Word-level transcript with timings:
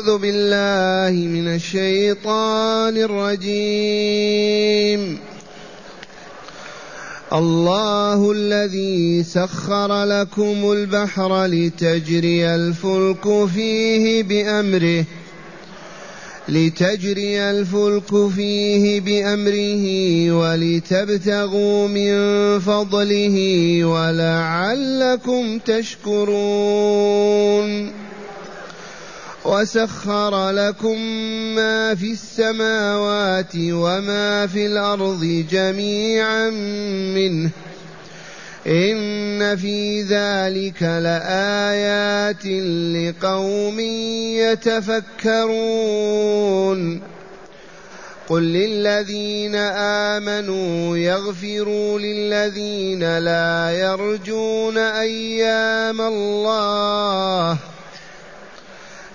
أعوذ 0.00 0.16
بالله 0.18 1.26
من 1.28 1.54
الشيطان 1.54 2.96
الرجيم 2.96 5.18
الله 7.32 8.32
الذي 8.32 9.22
سخر 9.22 10.04
لكم 10.04 10.72
البحر 10.72 11.44
لتجري 11.46 12.54
الفلك 12.54 13.46
فيه 13.54 14.22
بأمره 14.22 15.04
لتجري 16.48 17.50
الفلك 17.50 18.28
فيه 18.36 19.00
بأمره 19.00 19.86
ولتبتغوا 20.40 21.88
من 21.88 22.18
فضله 22.60 23.84
ولعلكم 23.84 25.58
تشكرون 25.58 27.99
وسخر 29.50 30.50
لكم 30.50 30.98
ما 31.54 31.94
في 31.94 32.10
السماوات 32.12 33.52
وما 33.56 34.46
في 34.46 34.66
الارض 34.66 35.44
جميعا 35.50 36.50
منه 37.14 37.50
ان 38.66 39.56
في 39.56 40.02
ذلك 40.02 40.82
لايات 40.82 42.46
لقوم 42.96 43.80
يتفكرون 45.80 47.02
قل 48.28 48.42
للذين 48.42 49.54
امنوا 50.14 50.96
يغفروا 50.96 51.98
للذين 51.98 53.18
لا 53.18 53.70
يرجون 53.72 54.78
ايام 54.78 56.00
الله 56.00 57.56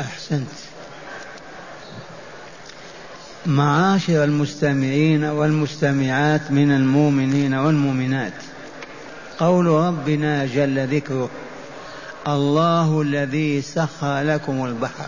أحسنت 0.00 0.48
معاشر 3.46 4.24
المستمعين 4.24 5.24
والمستمعات 5.24 6.50
من 6.50 6.72
المؤمنين 6.72 7.54
والمؤمنات 7.54 8.32
قول 9.38 9.66
ربنا 9.66 10.46
جل 10.46 10.96
ذكره 10.96 11.30
الله 12.28 13.02
الذي 13.02 13.62
سخر 13.62 14.20
لكم 14.20 14.64
البحر 14.64 15.06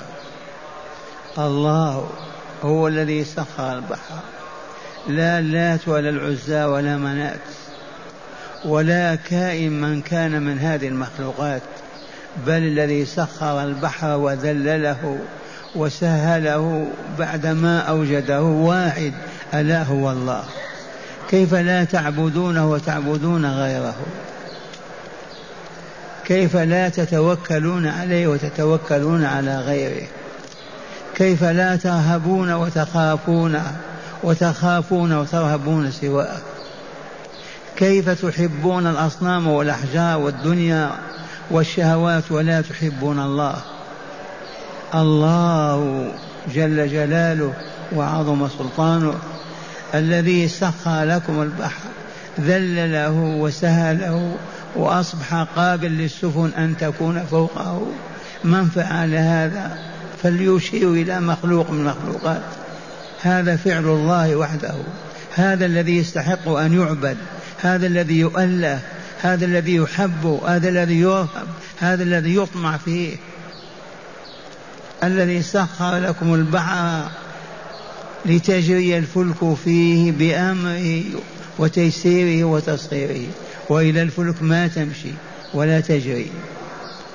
الله 1.38 2.10
هو 2.62 2.88
الذي 2.88 3.24
سخر 3.24 3.72
البحر 3.74 4.18
لا 5.08 5.38
اللات 5.38 5.88
ولا 5.88 6.08
العزى 6.10 6.64
ولا 6.64 6.96
منات 6.96 7.40
ولا 8.64 9.14
كائن 9.14 9.80
من 9.80 10.02
كان 10.02 10.42
من 10.42 10.58
هذه 10.58 10.88
المخلوقات 10.88 11.62
بل 12.46 12.52
الذي 12.56 13.04
سخر 13.04 13.62
البحر 13.64 14.16
وذلله 14.16 15.18
وسهله 15.74 16.86
بعدما 17.18 17.78
أوجده 17.80 18.42
واحد 18.42 19.12
ألا 19.54 19.82
هو 19.82 20.10
الله 20.12 20.42
كيف 21.30 21.54
لا 21.54 21.84
تعبدونه 21.84 22.70
وتعبدون 22.70 23.46
غيره 23.46 23.94
كيف 26.24 26.56
لا 26.56 26.88
تتوكلون 26.88 27.86
عليه 27.86 28.26
وتتوكلون 28.26 29.24
على 29.24 29.58
غيره 29.60 30.06
كيف 31.14 31.44
لا 31.44 31.76
ترهبون 31.76 32.52
وتخافون 32.52 33.62
وتخافون 34.22 35.12
وترهبون 35.16 35.90
سواه 35.90 36.38
كيف 37.76 38.26
تحبون 38.26 38.86
الاصنام 38.86 39.46
والاحجار 39.46 40.18
والدنيا 40.18 40.90
والشهوات 41.50 42.32
ولا 42.32 42.60
تحبون 42.60 43.20
الله 43.20 43.56
الله 44.94 46.08
جل 46.54 46.88
جلاله 46.88 47.52
وعظم 47.96 48.48
سلطانه 48.58 49.14
الذي 49.94 50.48
سخى 50.48 51.04
لكم 51.04 51.42
البحر 51.42 51.80
ذلله 52.40 53.10
وسهله 53.38 54.32
واصبح 54.76 55.34
قابل 55.56 55.90
للسفن 55.90 56.50
ان 56.58 56.76
تكون 56.76 57.22
فوقه 57.30 57.86
من 58.44 58.64
فعل 58.66 59.14
هذا 59.14 59.78
فليشير 60.22 60.92
الى 60.92 61.20
مخلوق 61.20 61.70
من 61.70 61.80
المخلوقات 61.80 62.40
هذا 63.22 63.56
فعل 63.56 63.84
الله 63.84 64.36
وحده 64.36 64.74
هذا 65.34 65.66
الذي 65.66 65.96
يستحق 65.98 66.48
ان 66.48 66.80
يعبد 66.80 67.16
هذا 67.60 67.86
الذي 67.86 68.18
يؤله 68.20 68.78
هذا 69.22 69.44
الذي 69.44 69.74
يحب 69.74 70.38
هذا 70.46 70.68
الذي 70.68 71.00
يرهب 71.00 71.46
هذا 71.80 72.02
الذي 72.02 72.36
يطمع 72.36 72.76
فيه 72.76 73.16
الذي 75.04 75.42
سخر 75.42 75.96
لكم 75.98 76.34
البحر 76.34 77.08
لتجري 78.26 78.98
الفلك 78.98 79.54
فيه 79.64 80.12
بأمره 80.12 81.02
وتيسيره 81.58 82.44
وتصغيره 82.44 83.26
وإلى 83.68 84.02
الفلك 84.02 84.42
ما 84.42 84.68
تمشي 84.68 85.10
ولا 85.54 85.80
تجري 85.80 86.30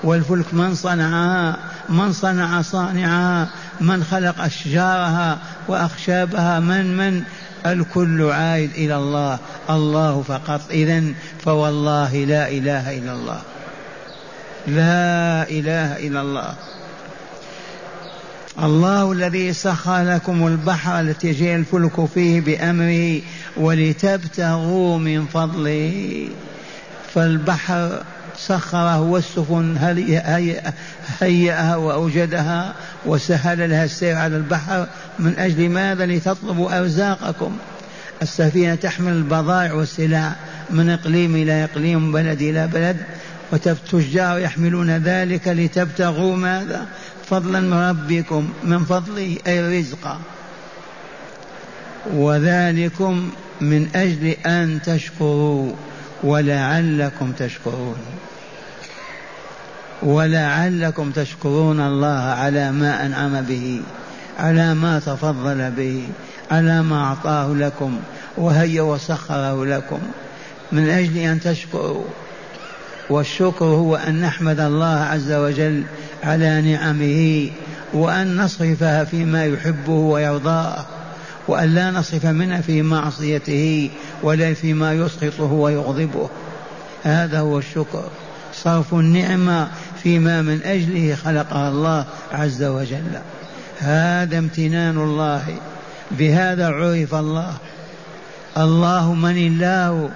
والفلك 0.03 0.53
من 0.53 0.75
صنعها 0.75 1.57
من 1.89 2.13
صنع 2.13 2.61
صانعها 2.61 3.49
من 3.81 4.03
خلق 4.03 4.41
أشجارها 4.41 5.39
وأخشابها 5.67 6.59
من 6.59 6.97
من 6.97 7.23
الكل 7.73 8.29
عائد 8.31 8.69
إلى 8.75 8.95
الله 8.95 9.39
الله 9.69 10.21
فقط 10.27 10.61
إذا 10.71 11.03
فوالله 11.43 12.15
لا 12.15 12.49
إله 12.49 12.97
إلا 12.97 13.13
الله 13.13 13.41
لا 14.67 15.49
إله 15.49 16.07
إلا 16.07 16.21
الله 16.21 16.53
الله 18.63 19.11
الذي 19.11 19.53
سخر 19.53 20.03
لكم 20.03 20.47
البحر 20.47 21.01
لتجري 21.01 21.55
الفلك 21.55 22.05
فيه 22.05 22.41
بأمره 22.41 23.21
ولتبتغوا 23.57 24.97
من 24.97 25.25
فضله 25.25 25.93
فالبحر 27.13 28.03
سخره 28.37 28.99
والسفن 29.01 29.77
هيئها 31.21 31.75
وأوجدها 31.75 32.73
وسهل 33.05 33.69
لها 33.69 33.85
السير 33.85 34.15
على 34.15 34.37
البحر 34.37 34.87
من 35.19 35.33
أجل 35.39 35.69
ماذا 35.69 36.05
لتطلبوا 36.05 36.79
أرزاقكم 36.79 37.57
السفينة 38.21 38.75
تحمل 38.75 39.13
البضائع 39.13 39.73
والسلع 39.73 40.31
من 40.69 40.89
إقليم 40.89 41.35
إلى 41.35 41.63
إقليم 41.63 42.11
بلد 42.11 42.41
إلى 42.41 42.67
بلد 42.67 42.97
وتجار 43.53 44.39
يحملون 44.39 44.91
ذلك 44.97 45.47
لتبتغوا 45.47 46.35
ماذا 46.35 46.85
فضلا 47.29 47.59
من 47.59 47.73
ربكم 47.73 48.49
من 48.63 48.79
فضله 48.85 49.37
أي 49.47 49.79
رزقا 49.79 50.19
وذلكم 52.13 53.29
من 53.61 53.87
أجل 53.95 54.27
أن 54.45 54.79
تشكروا 54.85 55.73
ولعلكم 56.23 57.31
تشكرون 57.31 57.95
ولعلكم 60.03 61.11
تشكرون 61.11 61.79
الله 61.81 62.21
على 62.21 62.71
ما 62.71 63.05
أنعم 63.05 63.41
به 63.41 63.81
على 64.39 64.73
ما 64.73 64.99
تفضل 64.99 65.71
به 65.77 66.07
على 66.51 66.81
ما 66.81 67.03
أعطاه 67.03 67.53
لكم 67.53 67.97
وهي 68.37 68.81
وسخره 68.81 69.65
لكم 69.65 69.99
من 70.71 70.89
أجل 70.89 71.17
أن 71.17 71.39
تشكروا 71.39 72.03
والشكر 73.09 73.65
هو 73.65 73.95
أن 73.95 74.21
نحمد 74.21 74.59
الله 74.59 74.99
عز 75.11 75.31
وجل 75.31 75.83
على 76.23 76.61
نعمه 76.61 77.51
وأن 77.93 78.37
نصرفها 78.37 79.03
فيما 79.03 79.45
يحبه 79.45 79.91
ويرضاه 79.93 80.85
وأن 81.47 81.75
لا 81.75 81.91
نصف 81.91 82.25
منها 82.25 82.61
في 82.61 82.81
معصيته 82.81 83.89
ولا 84.23 84.53
فيما 84.53 84.93
يسقطه 84.93 85.51
ويغضبه 85.53 86.29
هذا 87.03 87.39
هو 87.39 87.57
الشكر 87.57 88.05
صرف 88.53 88.93
النعمة 88.93 89.67
فيما 90.03 90.41
من 90.41 90.59
أجله 90.63 91.15
خلقها 91.15 91.69
الله 91.69 92.05
عز 92.31 92.63
وجل 92.63 93.19
هذا 93.79 94.37
امتنان 94.37 94.97
الله 94.97 95.43
بهذا 96.11 96.67
عرف 96.67 97.15
الله 97.15 97.53
الله 98.57 99.13
من 99.13 99.37
الله 99.37 100.09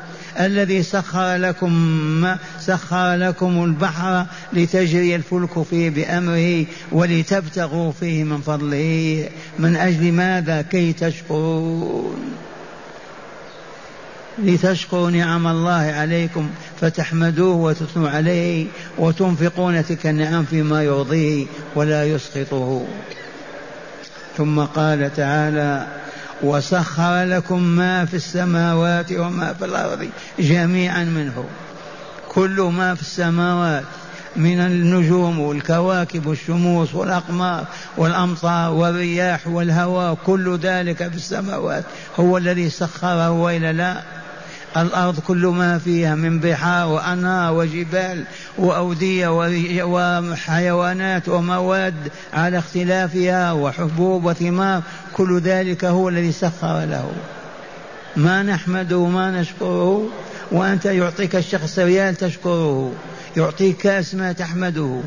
الذي 0.46 0.84
سخر 0.84 1.36
لكم 1.36 1.74
ما 2.22 2.38
سخر 2.60 3.14
لكم 3.16 3.64
البحر 3.64 4.26
لتجري 4.54 5.16
الفلك 5.16 5.64
فيه 5.64 5.90
بأمره 5.90 6.66
ولتبتغوا 6.92 7.92
فيه 7.92 8.24
من 8.24 8.42
فضله 8.42 9.30
من 9.60 9.76
أجل 9.76 10.12
ماذا 10.12 10.62
كي 10.62 10.94
تشكرون 10.94 12.22
لتشكروا 14.44 15.10
نعم 15.12 15.48
الله 15.48 15.92
عليكم 15.94 16.50
فتحمدوه 16.82 17.56
وتثنوا 17.56 18.10
عليه 18.10 18.66
وتنفقون 18.98 19.86
تلك 19.86 20.08
النعم 20.08 20.46
فيما 20.46 20.84
يرضيه 20.84 21.46
ولا 21.76 22.06
يسخطه 22.06 22.86
ثم 24.38 24.60
قال 24.60 25.14
تعالى 25.16 25.88
وسخر 26.44 27.24
لكم 27.24 27.64
ما 27.64 28.06
في 28.06 28.14
السماوات 28.16 29.12
وما 29.12 29.54
في 29.54 29.66
الارض 29.66 30.10
جميعا 30.40 31.04
منه 31.04 31.44
كل 32.30 32.62
ما 32.78 32.96
في 32.96 33.02
السماوات 33.02 33.84
من 34.36 34.60
النجوم 34.60 35.40
والكواكب 35.40 36.26
والشموس 36.26 36.96
والأقمار 36.96 37.66
والأمطار 37.98 38.72
والرياح 38.74 39.48
والهواء 39.48 40.18
كل 40.26 40.58
ذلك 40.62 40.98
في 40.98 41.16
السماوات 41.16 41.84
هو 42.20 42.38
الذي 42.38 42.70
سخره 42.70 43.32
وإلا 43.32 43.74
لا 43.74 44.02
الأرض 44.78 45.20
كل 45.20 45.46
ما 45.48 45.78
فيها 45.78 46.16
من 46.16 46.40
بحار 46.40 46.88
وأنهار 46.88 47.54
وجبال 47.54 48.24
وأودية 48.58 49.28
وحيوانات 50.22 51.30
ومواد 51.30 51.94
على 52.34 52.58
اختلافها 52.58 53.52
وحبوب 53.52 54.26
وثمار 54.26 54.82
كل 55.14 55.40
ذلك 55.40 55.86
هو 55.86 56.10
الذي 56.10 56.32
سخر 56.32 56.80
له 56.86 57.12
ما 58.18 58.44
نحمده 58.44 59.06
ما 59.06 59.32
نشكره 59.42 60.06
وأنت 60.52 60.86
يعطيك 60.86 61.36
الشخص 61.36 61.80
ريال 61.80 62.16
تشكره 62.16 62.94
يعطيك 63.38 63.78
كأس 63.78 64.16
ما 64.16 64.32
تحمده 64.32 65.00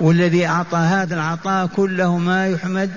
والذي 0.00 0.46
أعطى 0.46 0.78
هذا 0.78 1.14
العطاء 1.14 1.66
كله 1.66 2.18
ما 2.18 2.48
يحمد 2.48 2.90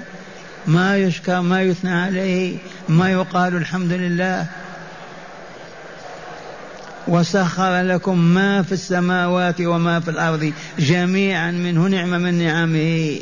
ما 0.68 0.98
يشكر 0.98 1.42
ما 1.42 1.62
يثنى 1.62 1.92
عليه 2.02 2.58
ما 2.90 3.12
يقال 3.12 3.56
الحمد 3.56 3.92
لله 3.92 4.46
وسخر 7.12 7.82
لكم 7.82 8.18
ما 8.20 8.62
في 8.62 8.72
السماوات 8.72 9.56
وما 9.62 10.00
في 10.00 10.12
الأرض 10.12 10.54
جميعا 10.80 11.52
منه 11.52 11.82
نعمة 11.88 12.18
من 12.18 12.34
نعمه 12.34 13.16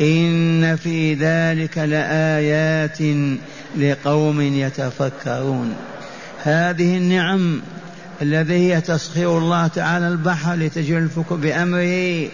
إن 0.00 0.76
في 0.76 1.14
ذلك 1.14 1.78
لآيات 1.78 2.98
لقوم 3.78 4.40
يتفكرون 4.40 5.74
هذه 6.42 6.96
النعم 6.96 7.60
الذي 8.22 8.54
هي 8.74 8.80
تسخير 8.80 9.38
الله 9.38 9.66
تعالى 9.66 10.08
البحر 10.08 10.54
لتجري 10.54 11.08
بأمره 11.30 12.28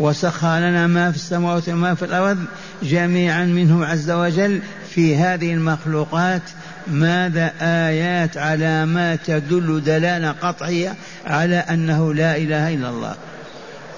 وسخر 0.00 0.56
لنا 0.58 0.86
ما 0.86 1.10
في 1.10 1.16
السماوات 1.16 1.68
وما 1.68 1.94
في 1.94 2.04
الأرض 2.04 2.38
جميعا 2.82 3.44
منه 3.44 3.86
عز 3.86 4.10
وجل 4.10 4.60
في 4.98 5.16
هذه 5.16 5.52
المخلوقات 5.54 6.42
ماذا 6.86 7.52
آيات 7.60 8.36
علامات 8.36 9.20
تدل 9.26 9.82
دلالة 9.86 10.32
قطعية 10.42 10.94
على 11.26 11.56
أنه 11.56 12.14
لا 12.14 12.36
إله 12.36 12.74
إلا 12.74 12.88
الله 12.88 13.14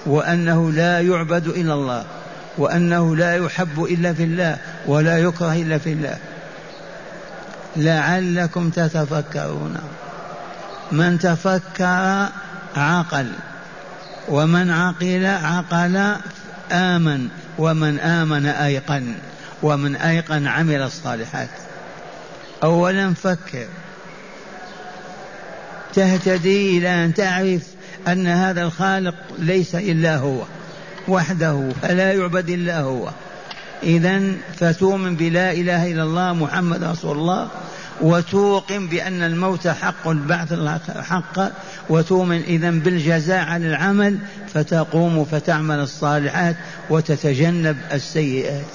وأنه 0.05 0.71
لا 0.71 0.99
يعبد 0.99 1.47
إلا 1.47 1.73
الله 1.73 2.03
وأنه 2.57 3.15
لا 3.15 3.35
يحب 3.35 3.83
إلا 3.83 4.13
في 4.13 4.23
الله 4.23 4.57
ولا 4.87 5.17
يكره 5.17 5.53
إلا 5.53 5.77
في 5.77 5.93
الله 5.93 6.17
لعلكم 7.77 8.69
تتفكرون 8.69 9.75
من 10.91 11.19
تفكر 11.19 12.25
عقل 12.77 13.27
ومن 14.29 14.71
عقل 14.71 15.25
عقل 15.25 16.15
آمن 16.71 17.27
ومن 17.57 17.99
آمن 17.99 18.45
أيقن 18.45 19.13
ومن 19.63 19.95
أيقن 19.95 20.47
عمل 20.47 20.81
الصالحات 20.81 21.49
أولا 22.63 23.13
فكر 23.13 23.65
تهتدي 25.93 26.77
إلى 26.77 27.05
أن 27.05 27.13
تعرف 27.13 27.61
أن 28.07 28.27
هذا 28.27 28.61
الخالق 28.63 29.15
ليس 29.39 29.75
إلا 29.75 30.17
هو 30.17 30.41
وحده 31.07 31.69
فلا 31.81 32.13
يعبد 32.13 32.49
إلا 32.49 32.79
هو 32.79 33.09
إذا 33.83 34.21
فتؤمن 34.55 35.15
بلا 35.15 35.51
إله 35.51 35.91
إلا 35.91 36.03
الله 36.03 36.33
محمد 36.33 36.83
رسول 36.83 37.17
الله 37.17 37.47
وتوقن 38.01 38.87
بأن 38.87 39.23
الموت 39.23 39.67
حق 39.67 40.07
البعث 40.07 40.51
حق 40.99 41.51
وتؤمن 41.89 42.41
إذا 42.41 42.69
بالجزاء 42.71 43.45
على 43.45 43.67
العمل 43.67 44.17
فتقوم 44.53 45.25
فتعمل 45.25 45.79
الصالحات 45.79 46.55
وتتجنب 46.89 47.77
السيئات 47.93 48.65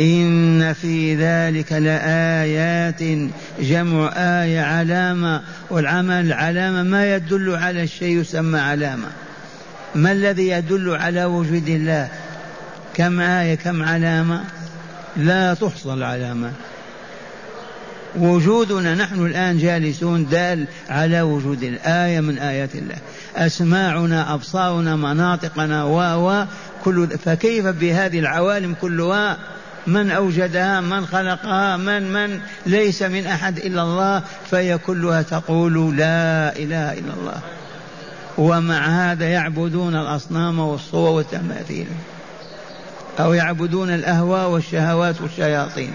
إن 0.00 0.72
في 0.72 1.14
ذلك 1.14 1.72
لآيات 1.72 3.02
جمع 3.60 4.10
آية 4.16 4.60
علامة 4.60 5.42
والعمل 5.70 6.32
علامة 6.32 6.82
ما 6.82 7.14
يدل 7.14 7.54
على 7.56 7.82
الشيء 7.82 8.18
يسمى 8.20 8.58
علامة 8.60 9.06
ما 9.94 10.12
الذي 10.12 10.48
يدل 10.48 10.94
على 10.94 11.24
وجود 11.24 11.68
الله 11.68 12.08
كم 12.94 13.20
آية 13.20 13.54
كم 13.54 13.82
علامة 13.82 14.40
لا 15.16 15.54
تحصى 15.54 15.92
العلامة 15.92 16.50
وجودنا 18.16 18.94
نحن 18.94 19.26
الآن 19.26 19.58
جالسون 19.58 20.26
دال 20.28 20.66
على 20.90 21.22
وجود 21.22 21.62
الآية 21.62 22.20
من 22.20 22.38
آيات 22.38 22.74
الله 22.74 22.94
أسماعنا 23.36 24.34
أبصارنا 24.34 24.96
مناطقنا 24.96 25.84
و 26.16 26.44
كل 26.84 27.08
فكيف 27.24 27.66
بهذه 27.66 28.18
العوالم 28.18 28.74
كلها 28.80 29.36
من 29.86 30.10
أوجدها 30.10 30.80
من 30.80 31.06
خلقها 31.06 31.76
من 31.76 32.12
من 32.12 32.40
ليس 32.66 33.02
من 33.02 33.26
أحد 33.26 33.58
إلا 33.58 33.82
الله 33.82 34.22
فهي 34.50 34.78
كلها 34.78 35.22
تقول 35.22 35.96
لا 35.96 36.56
إله 36.56 36.92
إلا 36.92 37.12
الله 37.20 37.40
ومع 38.38 38.86
هذا 38.86 39.28
يعبدون 39.28 39.96
الأصنام 39.96 40.58
والصور 40.58 41.10
والتماثيل 41.10 41.86
أو 43.20 43.32
يعبدون 43.32 43.90
الأهواء 43.94 44.50
والشهوات 44.50 45.20
والشياطين 45.20 45.92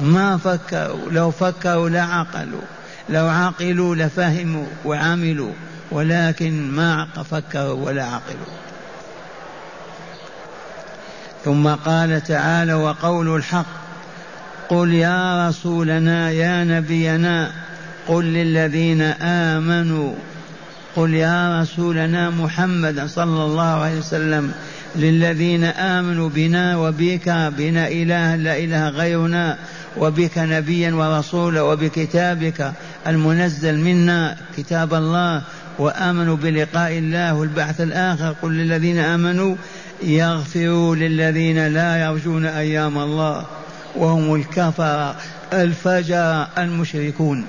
ما 0.00 0.36
فكروا 0.36 1.10
لو 1.10 1.30
فكروا 1.30 1.88
لعقلوا 1.88 2.60
لو 3.08 3.26
عقلوا 3.26 3.94
لفهموا 3.94 4.66
وعملوا 4.84 5.52
ولكن 5.92 6.70
ما 6.70 7.08
فكروا 7.30 7.84
ولا 7.86 8.04
عقلوا 8.04 8.44
ثم 11.44 11.68
قال 11.68 12.20
تعالى 12.24 12.74
وقول 12.74 13.36
الحق 13.36 13.66
قل 14.68 14.94
يا 14.94 15.48
رسولنا 15.48 16.30
يا 16.30 16.64
نبينا 16.64 17.50
قل 18.08 18.24
للذين 18.24 19.02
امنوا 19.22 20.12
قل 20.96 21.14
يا 21.14 21.60
رسولنا 21.60 22.30
محمد 22.30 23.06
صلى 23.06 23.44
الله 23.44 23.82
عليه 23.82 23.98
وسلم 23.98 24.52
للذين 24.96 25.64
آمنوا 25.64 26.28
بنا 26.28 26.76
وبك 26.76 27.28
بنا 27.58 27.88
إله 27.88 28.34
لا 28.36 28.58
إله 28.58 28.88
غيرنا 28.88 29.58
وبك 29.98 30.38
نبيا 30.38 30.92
ورسولا 30.94 31.62
وبكتابك 31.62 32.72
المنزل 33.06 33.78
منا 33.78 34.36
كتاب 34.56 34.94
الله 34.94 35.42
وآمنوا 35.78 36.36
بلقاء 36.36 36.98
الله 36.98 37.34
والبعث 37.34 37.80
الآخر 37.80 38.34
قل 38.42 38.52
للذين 38.56 38.98
آمنوا 38.98 39.56
يغفر 40.02 40.94
للذين 40.94 41.66
لا 41.66 41.96
يرجون 42.02 42.46
أيام 42.46 42.98
الله 42.98 43.44
وهم 43.96 44.34
الكفر 44.34 45.14
الفجر 45.52 46.46
المشركون 46.58 47.44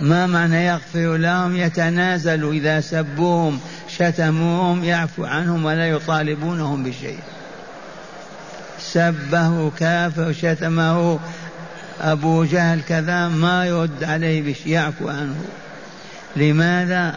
ما 0.00 0.26
معنى 0.26 0.66
يغفر 0.66 1.16
لهم 1.16 1.56
يتنازل 1.56 2.50
إذا 2.52 2.80
سبوهم 2.80 3.58
شتموهم 3.88 4.84
يعفو 4.84 5.24
عنهم 5.24 5.64
ولا 5.64 5.88
يطالبونهم 5.90 6.82
بشيء 6.84 7.18
سبه 8.80 9.70
كافر 9.78 10.32
شتمه 10.32 11.18
أبو 12.00 12.44
جهل 12.44 12.80
كذا 12.88 13.28
ما 13.28 13.66
يرد 13.66 14.04
عليه 14.04 14.42
بشيء 14.52 14.68
يعفو 14.68 15.08
عنه 15.08 15.34
لماذا 16.36 17.16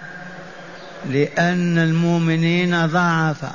لأن 1.11 1.77
المؤمنين 1.77 2.85
ضعف 2.85 3.45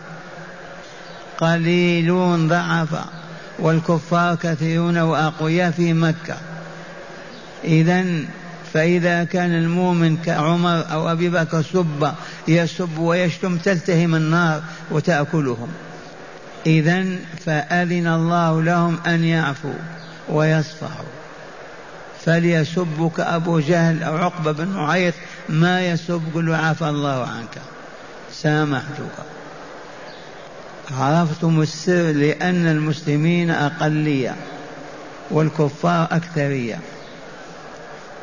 قليلون 1.40 2.48
ضعفاء 2.48 3.06
والكفار 3.58 4.34
كثيرون 4.34 4.98
وأقوياء 4.98 5.70
في 5.70 5.92
مكة 5.92 6.36
إذا 7.64 8.04
فإذا 8.74 9.24
كان 9.24 9.52
المؤمن 9.54 10.16
كعمر 10.16 10.84
أو 10.92 11.12
أبي 11.12 11.28
بكر 11.30 11.62
سب 11.62 12.12
يسب 12.48 12.98
ويشتم 12.98 13.56
تلتهم 13.58 14.14
النار 14.14 14.62
وتأكلهم 14.90 15.68
إذا 16.66 17.04
فأذن 17.46 18.06
الله 18.06 18.62
لهم 18.62 18.98
أن 19.06 19.24
يعفوا 19.24 19.74
ويصفحوا 20.28 21.04
فليسبك 22.24 23.20
أبو 23.20 23.58
جهل 23.60 24.02
أو 24.02 24.16
عقبة 24.16 24.52
بن 24.52 24.68
معيط 24.68 25.14
ما 25.48 25.86
يسب 25.86 26.22
قل 26.34 26.46
له 26.46 26.56
عفى 26.56 26.84
الله 26.88 27.20
عنك 27.26 27.58
سامحتك 28.32 29.24
عرفتم 30.98 31.60
السر 31.62 32.12
لأن 32.12 32.66
المسلمين 32.66 33.50
أقلية 33.50 34.34
والكفار 35.30 36.08
أكثرية 36.10 36.78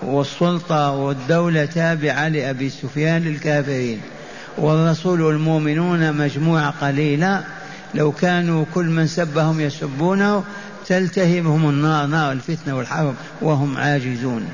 والسلطة 0.04 0.92
والدولة 0.92 1.66
تابعة 1.66 2.28
لأبي 2.28 2.70
سفيان 2.70 3.22
للكافرين 3.24 4.02
والرسول 4.58 5.22
والمؤمنون 5.22 6.14
مجموعة 6.14 6.70
قليلة 6.82 7.44
لو 7.96 8.12
كانوا 8.12 8.66
كل 8.74 8.86
من 8.86 9.08
سبهم 9.08 9.62
يسبونه 9.62 10.44
تلتهمهم 10.88 11.70
النار 11.70 12.06
نار 12.06 12.32
الفتنة 12.32 12.78
والحرب 12.78 13.14
وهم 13.42 13.78
عاجزون 13.78 14.46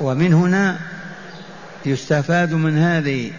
ومن 0.00 0.34
هنا 0.34 0.78
يستفاد 1.86 2.52
من 2.54 2.78
هذه 2.78 3.30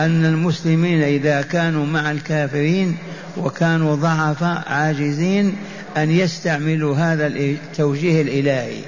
أن 0.00 0.24
المسلمين 0.24 1.02
إذا 1.02 1.42
كانوا 1.42 1.86
مع 1.86 2.10
الكافرين 2.10 2.96
وكانوا 3.36 3.94
ضعفاء 3.94 4.64
عاجزين 4.68 5.56
أن 5.96 6.10
يستعملوا 6.10 6.96
هذا 6.96 7.26
التوجيه 7.26 8.22
الإلهي 8.22 8.78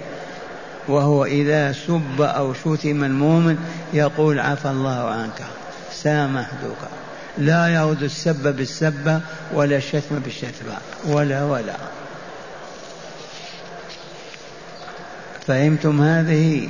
وهو 0.89 1.25
إذا 1.25 1.73
سب 1.73 2.21
أو 2.21 2.53
شتم 2.55 3.05
المؤمن 3.05 3.57
يقول 3.95 4.41
عفى 4.41 4.69
الله 4.69 5.11
عنك 5.11 5.43
سامحتك 5.93 6.89
لا 7.39 7.69
يرد 7.69 8.03
السب 8.03 8.57
بالسب 8.57 9.21
ولا 9.55 9.77
الشتم 9.77 10.19
بالشتمة 10.25 10.77
ولا 11.07 11.45
ولا 11.45 11.75
فهمتم 15.47 16.03
هذه 16.03 16.69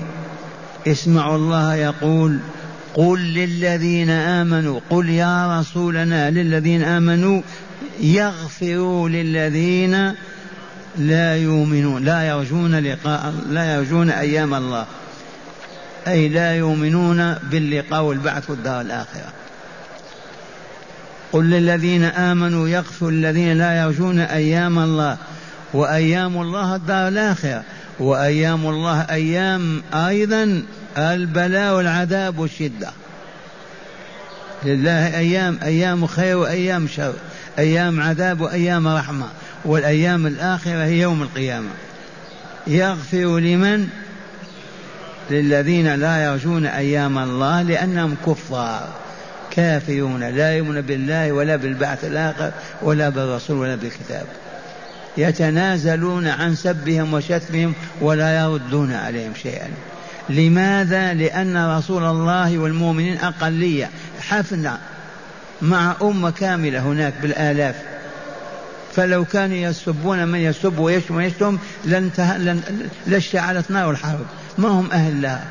اسمعوا 0.86 1.36
الله 1.36 1.74
يقول 1.74 2.38
قل 2.94 3.20
للذين 3.34 4.10
آمنوا 4.10 4.80
قل 4.90 5.10
يا 5.10 5.60
رسولنا 5.60 6.30
للذين 6.30 6.82
آمنوا 6.82 7.42
يغفر 8.00 9.08
للذين 9.08 10.14
لا 10.98 11.36
يؤمنون 11.36 12.04
لا 12.04 12.24
يرجون 12.28 12.74
لقاء 12.74 13.34
لا 13.50 13.74
يرجون 13.74 14.10
أيام 14.10 14.54
الله 14.54 14.86
أي 16.08 16.28
لا 16.28 16.52
يؤمنون 16.56 17.34
باللقاء 17.34 18.02
والبعث 18.02 18.50
والدار 18.50 18.80
الآخرة 18.80 19.32
قل 21.32 21.50
للذين 21.50 22.04
آمنوا 22.04 22.68
يغفر 22.68 23.08
الذين 23.08 23.58
لا 23.58 23.82
يرجون 23.82 24.18
أيام 24.20 24.78
الله 24.78 25.16
وأيام 25.74 26.40
الله 26.42 26.76
الدار 26.76 27.08
الآخرة 27.08 27.62
وأيام 28.00 28.66
الله 28.66 29.00
أيام 29.10 29.82
أيضا 29.94 30.62
البلاء 30.98 31.76
والعذاب 31.76 32.38
والشدة 32.38 32.88
لله 34.64 35.18
أيام 35.18 35.58
أيام 35.62 36.06
خير 36.06 36.36
وأيام 36.38 36.88
شر 36.88 37.12
أيام 37.58 38.00
عذاب 38.00 38.40
وأيام 38.40 38.88
رحمة 38.88 39.26
والأيام 39.64 40.26
الآخرة 40.26 40.84
هي 40.84 41.00
يوم 41.00 41.22
القيامة 41.22 41.68
يغفر 42.66 43.38
لمن 43.38 43.88
للذين 45.30 45.94
لا 45.94 46.24
يرجون 46.24 46.66
أيام 46.66 47.18
الله 47.18 47.62
لأنهم 47.62 48.16
كفار 48.26 48.88
كافرون 49.50 50.24
لا 50.24 50.52
يؤمنون 50.56 50.80
بالله 50.80 51.32
ولا 51.32 51.56
بالبعث 51.56 52.04
الآخر 52.04 52.50
ولا 52.82 53.08
بالرسول 53.08 53.56
ولا 53.58 53.74
بالكتاب 53.74 54.26
يتنازلون 55.16 56.26
عن 56.28 56.54
سبهم 56.54 57.14
وشتمهم 57.14 57.74
ولا 58.00 58.36
يردون 58.40 58.92
عليهم 58.92 59.32
شيئا 59.42 59.68
لماذا 60.28 61.14
لأن 61.14 61.56
رسول 61.76 62.04
الله 62.04 62.58
والمؤمنين 62.58 63.16
أقلية 63.18 63.90
حفنة 64.20 64.78
مع 65.62 65.96
أمة 66.02 66.30
كاملة 66.30 66.80
هناك 66.80 67.14
بالآلاف 67.22 67.74
فلو 68.94 69.24
كانوا 69.24 69.56
يسبون 69.56 70.28
من 70.28 70.38
يسب 70.38 70.78
ويشتم 70.78 71.16
ويشتم 71.16 71.58
لن 71.84 72.60
لاشتعلت 73.06 73.70
نار 73.70 73.90
الحرب 73.90 74.26
ما 74.58 74.68
هم 74.68 74.88
أهل 74.92 75.22
لها 75.22 75.44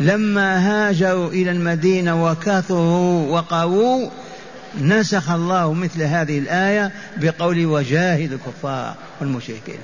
لما 0.00 0.58
هاجروا 0.58 1.28
إلى 1.30 1.50
المدينة 1.50 2.24
وكثروا 2.26 3.26
وقووا 3.30 4.10
نسخ 4.80 5.30
الله 5.30 5.72
مثل 5.72 6.02
هذه 6.02 6.38
الآية 6.38 6.92
بقول 7.16 7.66
وجاهد 7.66 8.32
الكفار 8.32 8.94
والمشركين 9.20 9.78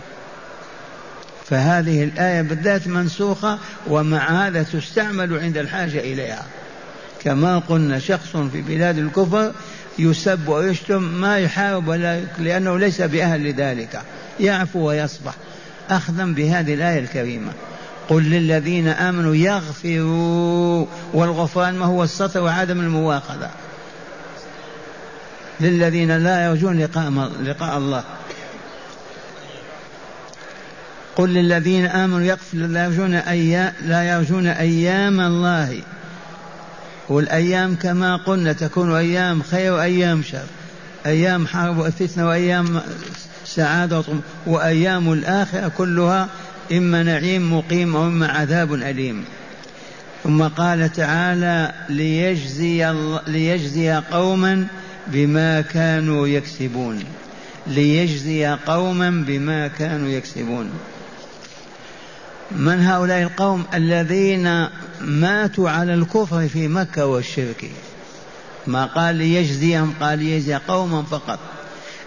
فهذه 1.49 2.05
الآية 2.05 2.43
بالذات 2.43 2.89
منسوخة 2.89 3.59
ومع 3.87 4.47
هذا 4.47 4.63
تستعمل 4.63 5.39
عند 5.39 5.57
الحاجة 5.59 5.99
إليها 5.99 6.43
كما 7.25 7.59
قلنا 7.59 7.99
شخص 7.99 8.37
في 8.37 8.63
بلاد 8.63 8.99
الكفر 8.99 9.53
يسب 9.99 10.49
ويشتم 10.49 11.03
ما 11.03 11.39
يحارب 11.39 11.89
ولا 11.89 12.21
لأنه 12.39 12.79
ليس 12.79 13.03
بأهل 13.03 13.53
ذلك 13.55 14.03
يعفو 14.41 14.89
ويصبح 14.89 15.35
أخذا 15.91 16.25
بهذه 16.25 16.75
الآية 16.75 16.99
الكريمة 16.99 17.53
قل 18.09 18.23
للذين 18.31 18.89
آمنوا 18.89 19.35
يغفروا 19.35 20.87
والغفران 21.15 21.75
ما 21.75 21.87
هو 21.87 22.05
السطر 22.05 22.41
وعدم 22.43 22.81
المواقظة 22.81 23.51
للذين 25.61 26.17
لا 26.17 26.45
يرجون 26.47 26.79
لقاء, 26.79 27.31
لقاء 27.43 27.79
الله 27.79 28.05
قل 31.17 31.29
للذين 31.29 31.87
آمنوا 31.87 32.21
يغفر 32.27 32.59
لا 32.59 32.85
يرجون 32.85 33.15
أيام, 33.15 33.73
لا 33.83 34.03
يرجون 34.09 34.47
أيام 34.47 35.21
الله 35.21 35.81
والأيام 37.11 37.77
كما 37.77 38.17
قلنا 38.17 38.53
تكون 38.53 38.93
أيام 38.95 39.43
خير 39.43 39.73
وأيام 39.73 40.23
شر 40.23 40.45
أيام 41.07 41.47
حرب 41.47 41.79
وفتنة 41.79 42.27
وأيام 42.29 42.81
سعادة 43.45 44.03
وأيام 44.47 45.13
الآخرة 45.13 45.69
كلها 45.79 46.29
إما 46.73 47.03
نعيم 47.03 47.57
مقيم 47.59 47.95
وإما 47.95 48.29
عذاب 48.29 48.75
أليم 48.75 49.25
ثم 50.25 50.43
قال 50.43 50.93
تعالى 50.93 51.73
ليجزي, 51.89 52.93
ليجزي 53.27 53.91
قوما 54.11 54.67
بما 55.07 55.61
كانوا 55.61 56.27
يكسبون 56.27 57.01
ليجزي 57.67 58.47
قوما 58.67 59.11
بما 59.27 59.69
كانوا 59.69 60.09
يكسبون 60.09 60.71
من 62.57 62.83
هؤلاء 62.83 63.23
القوم 63.23 63.65
الذين 63.75 64.67
ماتوا 65.01 65.71
على 65.71 65.95
الكفر 65.95 66.49
في 66.49 66.69
مكة 66.69 67.07
والشرك 67.07 67.71
ما 68.67 68.85
قال 68.87 69.17
ليجزيهم 69.17 69.95
قال 70.01 70.19
ليجزي 70.19 70.55
قوما 70.55 71.03
فقط 71.03 71.39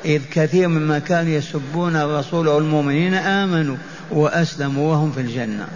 إذ 0.06 0.22
كثير 0.34 0.68
مما 0.68 1.00
كانوا 1.00 1.32
يسبون 1.32 1.96
الرسول 1.96 2.48
والمؤمنين 2.48 3.14
آمنوا 3.14 3.78
وأسلموا 4.12 4.92
وهم 4.92 5.12
في 5.12 5.22
الجنة 5.22 5.68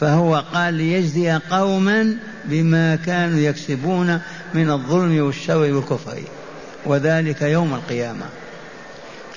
فهو 0.00 0.44
قال 0.54 0.74
ليجزي 0.74 1.38
قوما 1.50 2.14
بما 2.44 2.96
كانوا 2.96 3.38
يكسبون 3.40 4.20
من 4.54 4.70
الظلم 4.70 5.22
والشر 5.24 5.56
والكفر 5.56 6.18
وذلك 6.86 7.42
يوم 7.42 7.74
القيامه 7.74 8.24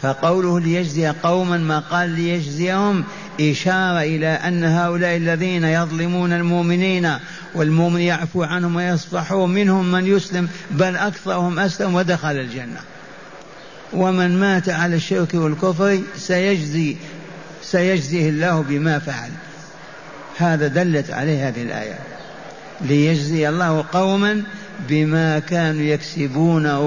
فقوله 0.01 0.60
ليجزي 0.60 1.08
قوما 1.24 1.58
ما 1.58 1.79
قال 1.79 2.10
ليجزيهم 2.10 3.03
إشارة 3.41 4.00
إلى 4.01 4.27
أن 4.27 4.63
هؤلاء 4.63 5.17
الذين 5.17 5.63
يظلمون 5.63 6.34
المؤمنين 6.34 7.10
والمؤمن 7.55 8.01
يعفو 8.01 8.43
عنهم 8.43 8.75
ويصفحون 8.75 9.50
منهم 9.53 9.91
من 9.91 10.08
يسلم 10.08 10.50
بل 10.72 10.96
أكثرهم 10.96 11.60
أسلم 11.60 11.96
ودخل 11.96 12.31
الجنة 12.36 12.79
ومن 13.93 14.39
مات 14.39 14.70
على 14.70 14.96
الشرك 14.96 15.34
والكفر 15.34 16.00
سيجزي 16.17 16.96
سيجزيه 17.63 18.29
الله 18.29 18.62
بما 18.67 19.00
فعل 19.00 19.29
هذا 20.38 20.67
دلت 20.67 21.12
عليه 21.12 21.48
هذه 21.48 21.62
الآية 21.62 22.00
ليجزي 22.81 23.50
الله 23.50 23.86
قوما 23.93 24.43
بما 24.90 25.40
كانوا 25.40 25.82
يكسبونه 25.82 26.80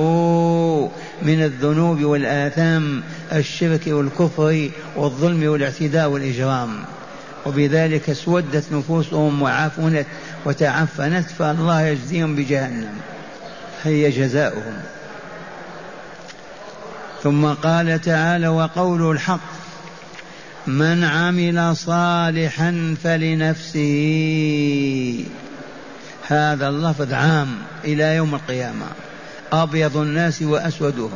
من 1.23 1.43
الذنوب 1.43 2.03
والآثام 2.05 3.03
الشرك 3.33 3.81
والكفر 3.87 4.71
والظلم 4.97 5.49
والاعتداء 5.49 6.09
والإجرام 6.09 6.69
وبذلك 7.47 8.11
اسودت 8.11 8.65
نفوسهم 8.73 9.43
وعفنت 9.43 10.07
وتعفنت 10.45 11.31
فالله 11.39 11.83
يجزيهم 11.83 12.37
بجهنم 12.37 12.93
هي 13.85 14.11
جزاؤهم 14.11 14.77
ثم 17.23 17.47
قال 17.47 18.01
تعالى 18.01 18.49
وقول 18.49 19.11
الحق 19.11 19.41
من 20.67 21.05
عمل 21.05 21.77
صالحا 21.77 22.97
فلنفسه 23.05 24.07
هذا 26.29 26.69
اللفظ 26.69 27.13
عام 27.13 27.49
إلى 27.85 28.17
يوم 28.17 28.35
القيامة 28.35 28.87
أبيض 29.53 29.97
الناس 29.97 30.43
وأسودهم 30.43 31.11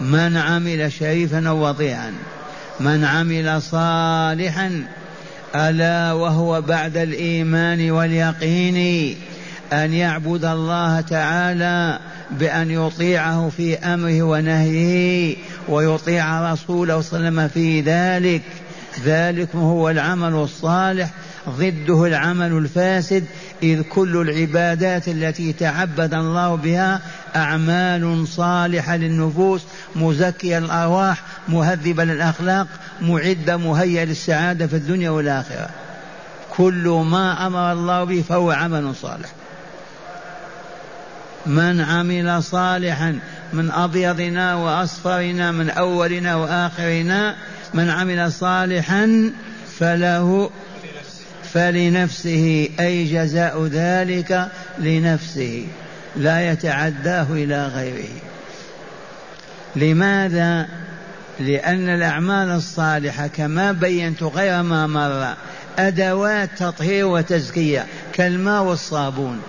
من 0.00 0.36
عمل 0.36 0.92
شريفا 0.92 1.48
أو 1.48 1.68
وضيعا 1.68 2.12
من 2.80 3.04
عمل 3.04 3.62
صالحا 3.62 4.82
ألا 5.54 6.12
وهو 6.12 6.60
بعد 6.60 6.96
الإيمان 6.96 7.90
واليقين 7.90 9.16
أن 9.72 9.92
يعبد 9.94 10.44
الله 10.44 11.00
تعالى 11.00 11.98
بأن 12.30 12.70
يطيعه 12.70 13.48
في 13.56 13.78
أمره 13.78 14.22
ونهيه 14.22 15.36
ويطيع 15.68 16.52
رسوله 16.52 17.00
صلى 17.00 17.18
الله 17.18 17.26
عليه 17.30 17.36
وسلم 17.42 17.48
في 17.48 17.80
ذلك 17.80 18.42
ذلك 19.04 19.48
هو 19.56 19.90
العمل 19.90 20.34
الصالح 20.34 21.08
ضده 21.48 22.04
العمل 22.06 22.52
الفاسد 22.52 23.24
إذ 23.62 23.82
كل 23.82 24.20
العبادات 24.28 25.08
التي 25.08 25.52
تعبد 25.52 26.14
الله 26.14 26.54
بها 26.54 27.00
أعمال 27.36 28.28
صالحة 28.28 28.96
للنفوس 28.96 29.60
مزكية 29.96 30.58
الأرواح 30.58 31.22
مهذبة 31.48 32.04
للأخلاق 32.04 32.66
معدة 33.00 33.56
مهيئة 33.56 34.04
للسعادة 34.04 34.66
في 34.66 34.76
الدنيا 34.76 35.10
والآخرة 35.10 35.68
كل 36.56 36.88
ما 37.04 37.46
أمر 37.46 37.72
الله 37.72 38.04
به 38.04 38.24
فهو 38.28 38.50
عمل 38.50 38.94
صالح 39.02 39.28
من 41.46 41.80
عمل 41.80 42.42
صالحا 42.42 43.18
من 43.52 43.70
أبيضنا 43.70 44.54
وأصفرنا 44.54 45.52
من 45.52 45.70
أولنا 45.70 46.36
وآخرنا 46.36 47.36
من 47.74 47.90
عمل 47.90 48.32
صالحا 48.32 49.30
فله 49.78 50.50
فلنفسه 51.56 52.68
أي 52.80 53.04
جزاء 53.04 53.66
ذلك 53.66 54.48
لنفسه 54.78 55.66
لا 56.16 56.50
يتعداه 56.52 57.26
إلى 57.30 57.66
غيره 57.66 58.08
لماذا 59.76 60.68
لأن 61.40 61.88
الأعمال 61.88 62.48
الصالحة 62.48 63.26
كما 63.26 63.72
بينت 63.72 64.22
غير 64.22 64.62
ما 64.62 64.86
مر 64.86 65.34
أدوات 65.78 66.50
تطهير 66.58 67.06
وتزكية 67.06 67.86
كالماء 68.12 68.62
والصابون 68.62 69.40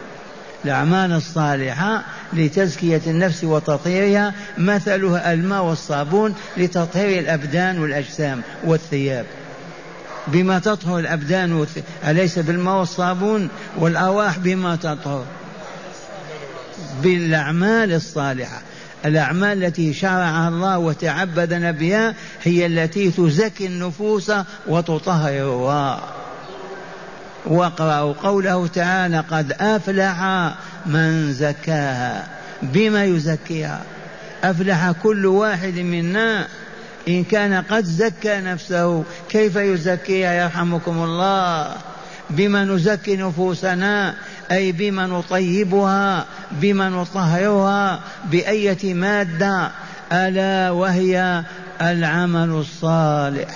الأعمال 0.66 1.14
الصالحة 1.14 2.04
لتزكية 2.34 3.02
النفس 3.08 3.44
وتطهيرها 3.44 4.34
مثلها 4.58 5.34
الماء 5.34 5.64
والصابون 5.64 6.36
لتطهير 6.58 7.20
الأبدان 7.20 7.80
والأجسام 7.80 8.42
والثياب 8.66 9.26
بما 10.28 10.60
تطهر 10.60 11.00
الأبدان 11.00 11.66
أليس 12.08 12.40
بالماء 12.40 12.76
والصابون 12.80 13.48
والأرواح 13.78 14.38
بما 14.40 14.76
تطهر 14.76 15.26
بالأعمال 17.04 17.94
الصالحة 17.94 18.62
الأعمال 19.06 19.64
التي 19.64 19.94
شرعها 19.94 20.48
الله 20.48 20.78
وتعبدنا 20.80 21.72
بها 21.72 22.14
هي 22.44 22.66
التي 22.66 23.12
تزكي 23.12 23.66
النفوس 23.66 24.32
وتطهرها 24.68 26.02
واقرأوا 27.46 28.14
قوله 28.14 28.68
تعالى 28.68 29.20
قد 29.20 29.52
أفلح 29.60 30.22
من 30.86 31.34
زكاها 31.34 32.28
بما 32.64 33.04
يزكيها 33.06 33.82
أفلح 34.44 34.92
كل 34.92 35.26
واحد 35.26 35.74
منا 35.78 36.48
إن 37.08 37.24
كان 37.24 37.54
قد 37.54 37.84
زكى 37.86 38.42
نفسه 38.42 39.04
كيف 39.30 39.56
يزكيها 39.56 40.34
يرحمكم 40.44 41.04
الله 41.04 41.70
بما 42.30 42.66
نزكي 42.66 43.16
نفوسنا 43.18 44.16
أي 44.52 44.72
بما 44.72 45.08
نطيبها 45.08 46.26
بما 46.52 46.90
نطهرها 46.90 48.00
بأية 48.32 48.94
مادة 48.94 49.72
ألا 50.12 50.72
وهي 50.72 51.44
العمل 51.82 52.50
الصالح 52.50 53.50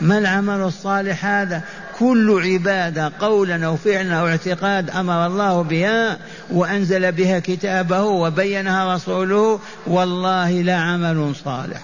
ما 0.00 0.18
العمل 0.18 0.60
الصالح 0.60 1.26
هذا 1.26 1.62
كل 1.98 2.40
عبادة 2.52 3.12
قولا 3.20 3.66
أو 3.66 3.76
فعلا 3.76 4.14
أو 4.20 4.28
اعتقاد 4.28 4.90
أمر 4.90 5.26
الله 5.26 5.62
بها 5.62 6.18
وأنزل 6.50 7.12
بها 7.12 7.38
كتابه 7.38 8.02
وبينها 8.04 8.94
رسوله 8.94 9.60
والله 9.86 10.50
لا 10.50 10.74
عمل 10.76 11.32
صالح 11.44 11.80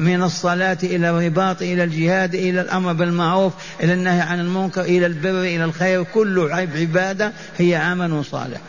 من 0.00 0.22
الصلاة 0.22 0.78
إلى 0.82 1.10
الرباط 1.10 1.62
إلى 1.62 1.84
الجهاد 1.84 2.34
إلى 2.34 2.60
الأمر 2.60 2.92
بالمعروف 2.92 3.52
إلى 3.82 3.92
النهي 3.92 4.20
عن 4.20 4.40
المنكر 4.40 4.80
إلى 4.80 5.06
البر 5.06 5.40
إلى 5.40 5.64
الخير 5.64 6.02
كل 6.02 6.48
عبادة 6.50 7.32
هي 7.58 7.74
عمل 7.76 8.24
صالح 8.24 8.60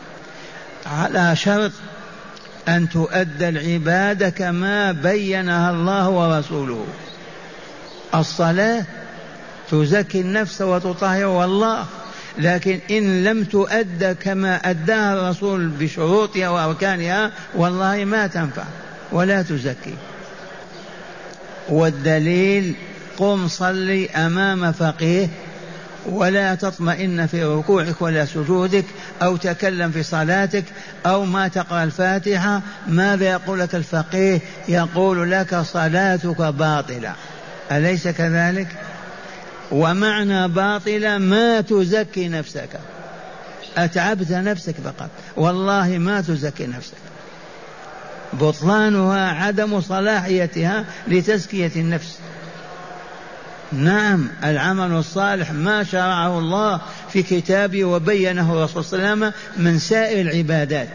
على 0.86 1.36
شرط 1.36 1.72
أن 2.68 2.88
تؤدى 2.88 3.48
العبادة 3.48 4.28
كما 4.30 4.92
بينها 4.92 5.70
الله 5.70 6.08
ورسوله 6.08 6.84
الصلاة 8.14 8.84
تزكي 9.70 10.20
النفس 10.20 10.60
وتطهرها 10.62 11.44
الله 11.44 11.86
لكن 12.38 12.78
إن 12.90 13.24
لم 13.24 13.44
تؤدى 13.44 14.14
كما 14.14 14.70
أداها 14.70 15.14
الرسول 15.14 15.66
بشروطها 15.68 16.48
وأركانها 16.48 17.30
والله 17.54 18.04
ما 18.04 18.26
تنفع 18.26 18.64
ولا 19.12 19.42
تزكي 19.42 19.94
والدليل 21.68 22.74
قم 23.18 23.48
صلي 23.48 24.08
امام 24.10 24.72
فقيه 24.72 25.28
ولا 26.10 26.54
تطمئن 26.54 27.26
في 27.26 27.44
ركوعك 27.44 28.02
ولا 28.02 28.24
سجودك 28.24 28.84
او 29.22 29.36
تكلم 29.36 29.90
في 29.90 30.02
صلاتك 30.02 30.64
او 31.06 31.24
ما 31.24 31.48
تقرا 31.48 31.84
الفاتحه 31.84 32.60
ماذا 32.88 33.26
يقول 33.30 33.58
لك 33.58 33.74
الفقيه 33.74 34.40
يقول 34.68 35.30
لك 35.30 35.56
صلاتك 35.60 36.40
باطله 36.42 37.12
اليس 37.72 38.08
كذلك 38.08 38.68
ومعنى 39.72 40.48
باطله 40.48 41.18
ما 41.18 41.60
تزكي 41.60 42.28
نفسك 42.28 42.68
اتعبت 43.76 44.30
نفسك 44.30 44.74
فقط 44.84 45.08
والله 45.36 45.98
ما 45.98 46.20
تزكي 46.20 46.66
نفسك 46.66 46.92
بطلانها 48.32 49.28
عدم 49.30 49.80
صلاحيتها 49.80 50.84
لتزكية 51.08 51.72
النفس 51.76 52.18
نعم 53.72 54.26
العمل 54.44 54.92
الصالح 54.96 55.52
ما 55.52 55.84
شرعه 55.84 56.38
الله 56.38 56.80
في 57.12 57.22
كتابه 57.22 57.84
وبينه 57.84 58.52
الرسول 58.52 58.84
صلى 58.84 58.98
الله 58.98 59.10
عليه 59.10 59.18
وسلم 59.20 59.32
من 59.64 59.78
سائر 59.78 60.20
العبادات 60.30 60.88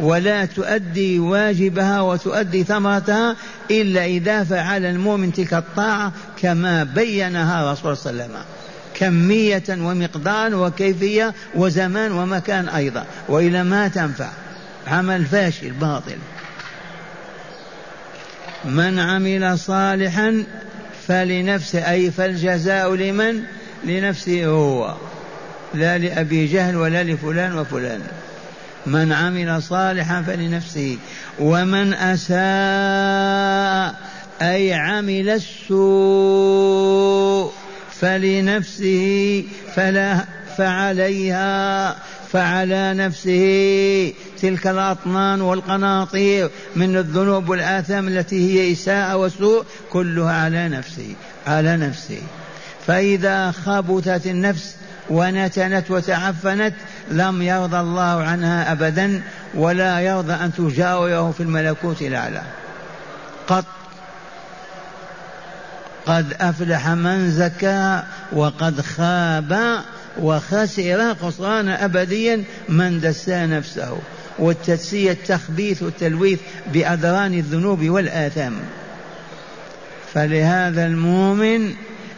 ولا 0.00 0.44
تؤدي 0.44 1.18
واجبها 1.18 2.00
وتؤدي 2.00 2.64
ثمرتها 2.64 3.36
إلا 3.70 4.04
إذا 4.04 4.44
فعل 4.44 4.84
المؤمن 4.84 5.32
تلك 5.32 5.54
الطاعة 5.54 6.12
كما 6.42 6.84
بينها 6.84 7.62
الرسول 7.62 7.96
صلى 7.96 8.10
الله 8.12 8.22
عليه 8.24 8.32
وسلم 8.32 8.42
كمية 8.94 9.62
ومقدار 9.88 10.54
وكيفية 10.54 11.34
وزمان 11.54 12.12
ومكان 12.12 12.68
أيضا 12.68 13.04
وإلى 13.28 13.64
ما 13.64 13.88
تنفع 13.88 14.28
عمل 14.88 15.24
فاشل 15.24 15.70
باطل 15.70 16.16
من 18.64 18.98
عمل 18.98 19.58
صالحا 19.58 20.44
فلنفسه 21.08 21.90
أي 21.90 22.10
فالجزاء 22.10 22.94
لمن 22.94 23.42
لنفسه 23.84 24.46
هو 24.46 24.94
لا 25.74 25.98
لأبي 25.98 26.46
جهل 26.46 26.76
ولا 26.76 27.02
لفلان 27.02 27.58
وفلان 27.58 28.00
من 28.86 29.12
عمل 29.12 29.62
صالحا 29.62 30.22
فلنفسه 30.22 30.98
ومن 31.38 31.94
أساء 31.94 33.94
أي 34.42 34.74
عمل 34.74 35.30
السوء 35.30 37.52
فلنفسه 38.00 39.44
فلا 39.76 40.24
فعليها 40.58 41.96
فعلى 42.34 42.94
نفسه 42.94 44.12
تلك 44.42 44.66
الأطنان 44.66 45.40
والقناطير 45.40 46.50
من 46.76 46.96
الذنوب 46.96 47.48
والآثام 47.48 48.08
التي 48.08 48.60
هي 48.60 48.72
إساءة 48.72 49.16
وسوء 49.16 49.64
كلها 49.92 50.32
على 50.44 50.68
نفسه 50.68 51.14
على 51.46 51.76
نفسه 51.76 52.18
فإذا 52.86 53.50
خبثت 53.50 54.26
النفس 54.26 54.76
ونتنت 55.10 55.90
وتعفنت 55.90 56.74
لم 57.10 57.42
يرضى 57.42 57.80
الله 57.80 58.22
عنها 58.24 58.72
أبدا 58.72 59.22
ولا 59.54 60.00
يرضى 60.00 60.32
أن 60.32 60.52
تجاوره 60.52 61.30
في 61.30 61.42
الملكوت 61.42 62.02
الأعلى 62.02 62.42
قط 63.48 63.64
قد 66.06 66.34
أفلح 66.40 66.88
من 66.88 67.30
زكى 67.30 68.02
وقد 68.32 68.80
خاب 68.80 69.80
وخسر 70.18 71.14
خسران 71.22 71.68
أبديا 71.68 72.42
من 72.68 73.00
دسا 73.00 73.46
نفسه 73.46 73.96
والتدسية 74.38 75.12
التخبيث 75.12 75.82
والتلويث 75.82 76.38
بأدران 76.72 77.34
الذنوب 77.34 77.84
والآثام 77.84 78.54
فلهذا 80.14 80.86
المؤمن 80.86 81.74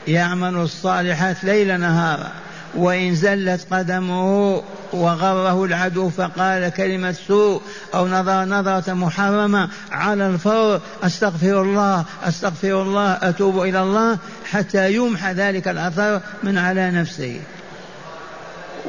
يعمل 0.08 0.54
الصالحات 0.56 1.36
ليل 1.44 1.80
نهارا 1.80 2.30
وإن 2.74 3.14
زلت 3.14 3.66
قدمه 3.70 4.62
وغره 4.92 5.64
العدو 5.64 6.08
فقال 6.08 6.68
كلمة 6.68 7.12
سوء 7.12 7.62
أو 7.94 8.08
نظر 8.08 8.44
نظرة 8.44 8.92
محرمة 8.94 9.68
على 9.92 10.26
الفور 10.26 10.80
أستغفر 11.02 11.62
الله 11.62 12.04
أستغفر 12.24 12.82
الله 12.82 13.18
أتوب 13.22 13.62
إلى 13.62 13.82
الله 13.82 14.18
حتى 14.50 14.94
يمحى 14.94 15.32
ذلك 15.32 15.68
الأثر 15.68 16.20
من 16.42 16.58
على 16.58 16.90
نفسه 16.90 17.38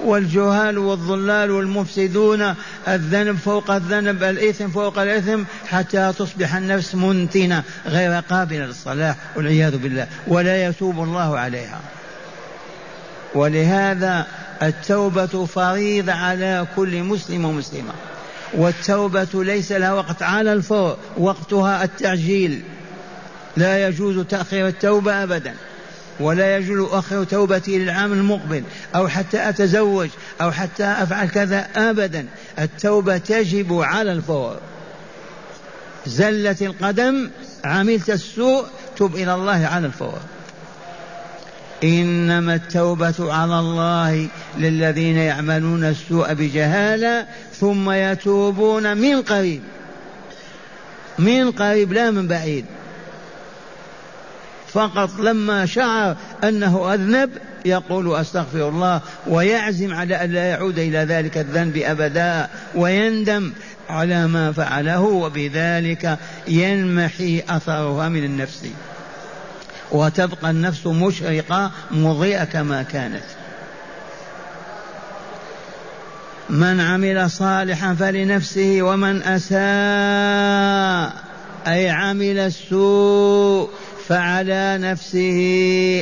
والجهال 0.07 0.77
والضلال 0.77 1.51
والمفسدون 1.51 2.53
الذنب 2.87 3.37
فوق 3.37 3.71
الذنب 3.71 4.23
الإثم 4.23 4.67
فوق 4.67 4.99
الإثم 4.99 5.43
حتى 5.67 6.13
تصبح 6.19 6.55
النفس 6.55 6.95
منتنة 6.95 7.63
غير 7.87 8.11
قابلة 8.29 8.65
للصلاح 8.65 9.15
والعياذ 9.35 9.77
بالله 9.77 10.07
ولا 10.27 10.65
يتوب 10.65 11.03
الله 11.03 11.37
عليها 11.39 11.79
ولهذا 13.35 14.25
التوبة 14.63 15.45
فريضة 15.45 16.11
على 16.11 16.67
كل 16.75 17.03
مسلم 17.03 17.45
ومسلمة 17.45 17.93
والتوبة 18.53 19.27
ليس 19.33 19.71
لها 19.71 19.93
وقت 19.93 20.23
على 20.23 20.53
الفور 20.53 20.97
وقتها 21.17 21.83
التعجيل 21.83 22.61
لا 23.57 23.87
يجوز 23.87 24.19
تأخير 24.25 24.67
التوبة 24.67 25.23
أبدا 25.23 25.53
ولا 26.19 26.57
يجوز 26.57 26.89
أخر 26.91 27.23
توبتي 27.23 27.77
للعام 27.79 28.13
المقبل 28.13 28.63
أو 28.95 29.07
حتى 29.07 29.49
أتزوج 29.49 30.09
أو 30.41 30.51
حتى 30.51 30.83
أفعل 30.85 31.29
كذا 31.29 31.67
أبدا 31.75 32.25
التوبة 32.59 33.17
تجب 33.17 33.73
على 33.79 34.11
الفور 34.11 34.57
زلت 36.05 36.61
القدم 36.61 37.29
عملت 37.63 38.09
السوء 38.09 38.65
تب 38.97 39.15
إلى 39.15 39.33
الله 39.33 39.65
على 39.67 39.85
الفور 39.87 40.19
إنما 41.83 42.55
التوبة 42.55 43.33
على 43.33 43.59
الله 43.59 44.27
للذين 44.57 45.17
يعملون 45.17 45.83
السوء 45.83 46.33
بجهالة 46.33 47.25
ثم 47.59 47.91
يتوبون 47.91 48.97
من 48.97 49.21
قريب 49.21 49.61
من 51.19 51.51
قريب 51.51 51.93
لا 51.93 52.11
من 52.11 52.27
بعيد 52.27 52.65
فقط 54.73 55.19
لما 55.19 55.65
شعر 55.65 56.15
أنه 56.43 56.93
أذنب 56.93 57.29
يقول 57.65 58.15
أستغفر 58.15 58.69
الله 58.69 59.01
ويعزم 59.27 59.93
على 59.93 60.23
أن 60.23 60.31
لا 60.31 60.49
يعود 60.49 60.79
إلى 60.79 60.97
ذلك 60.97 61.37
الذنب 61.37 61.77
أبدا 61.77 62.47
ويندم 62.75 63.51
على 63.89 64.27
ما 64.27 64.51
فعله 64.51 65.01
وبذلك 65.01 66.17
ينمحي 66.47 67.43
أثرها 67.49 68.09
من 68.09 68.23
النفس 68.23 68.63
وتبقى 69.91 70.49
النفس 70.51 70.87
مشرقة 70.87 71.71
مضيئة 71.91 72.43
كما 72.43 72.83
كانت 72.83 73.23
من 76.49 76.81
عمل 76.81 77.29
صالحا 77.31 77.93
فلنفسه 77.95 78.77
ومن 78.81 79.23
اساء 79.23 81.13
اي 81.67 81.89
عمل 81.89 82.39
السوء 82.39 83.69
فعلى 84.07 84.77
نفسه 84.81 85.39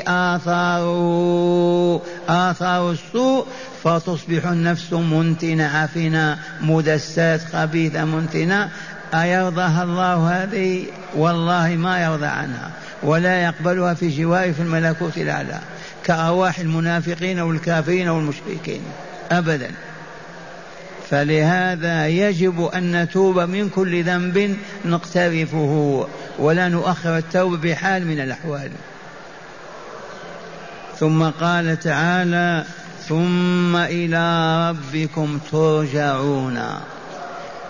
آثاره 0.08 2.02
آثار 2.30 2.92
السوء 2.92 3.46
فتصبح 3.84 4.46
النفس 4.46 4.94
منتنة 4.94 5.78
عفنة 5.78 6.38
مدسات 6.62 7.42
خبيثة 7.54 8.06
منتنة 8.06 8.70
أيرضاها 9.14 9.84
الله 9.84 10.32
هذه 10.44 10.84
والله 11.16 11.68
ما 11.70 12.04
يرضى 12.04 12.26
عنها 12.26 12.72
ولا 13.04 13.44
يقبلها 13.44 13.94
في 13.94 14.10
جواره 14.10 14.52
في 14.52 14.60
الملكوت 14.62 15.18
الأعلى 15.18 15.60
كأرواح 16.06 16.60
المنافقين 16.60 17.40
والكافرين 17.40 18.10
والمشركين 18.10 18.82
أبدا 19.32 19.72
فلهذا 21.10 22.08
يجب 22.08 22.64
أن 22.66 23.02
نتوب 23.02 23.40
من 23.40 23.70
كل 23.70 24.04
ذنب 24.04 24.56
نقترفه 24.86 26.08
ولا 26.40 26.70
نؤخر 26.70 27.18
التوبة 27.18 27.58
بحال 27.72 28.08
من 28.08 28.20
الأحوال 28.20 28.72
ثم 31.00 31.24
قال 31.30 31.80
تعالى 31.80 32.64
ثم 33.08 33.76
إلى 33.76 34.70
ربكم 34.72 35.40
ترجعون 35.52 36.60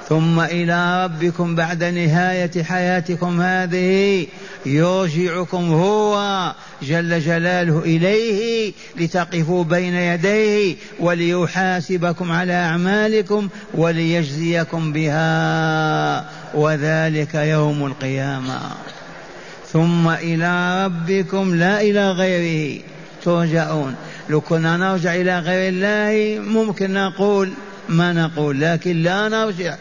ثم 0.10 0.39
إلى 0.39 1.04
ربكم 1.04 1.56
بعد 1.56 1.84
نهاية 1.84 2.63
حياتكم 2.63 3.41
هذه 3.41 4.28
يرجعكم 4.65 5.71
هو 5.73 6.15
جل 6.82 7.20
جلاله 7.20 7.80
إليه 7.80 8.74
لتقفوا 9.00 9.64
بين 9.64 9.94
يديه 9.96 10.76
وليحاسبكم 11.00 12.32
على 12.32 12.54
أعمالكم 12.54 13.48
وليجزيكم 13.74 14.94
بها 14.94 16.26
وذلك 16.54 17.36
يوم 17.36 17.86
القيامة 17.86 18.60
ثم 19.74 20.08
إلى 20.10 20.86
ربكم 20.86 21.56
لا 21.56 21.82
إلى 21.82 22.12
غيره 22.12 22.82
ترجعون 23.24 23.96
لو 24.30 24.42
كنا 24.42 24.78
نرجع 24.78 25.16
إلى 25.16 25.40
غير 25.40 25.70
الله 25.74 26.42
ممكن 26.52 26.94
نقول 26.94 27.50
ما 27.90 28.14
نقول 28.14 28.62
لكن 28.62 29.04
لا 29.04 29.28
نرجع 29.28 29.76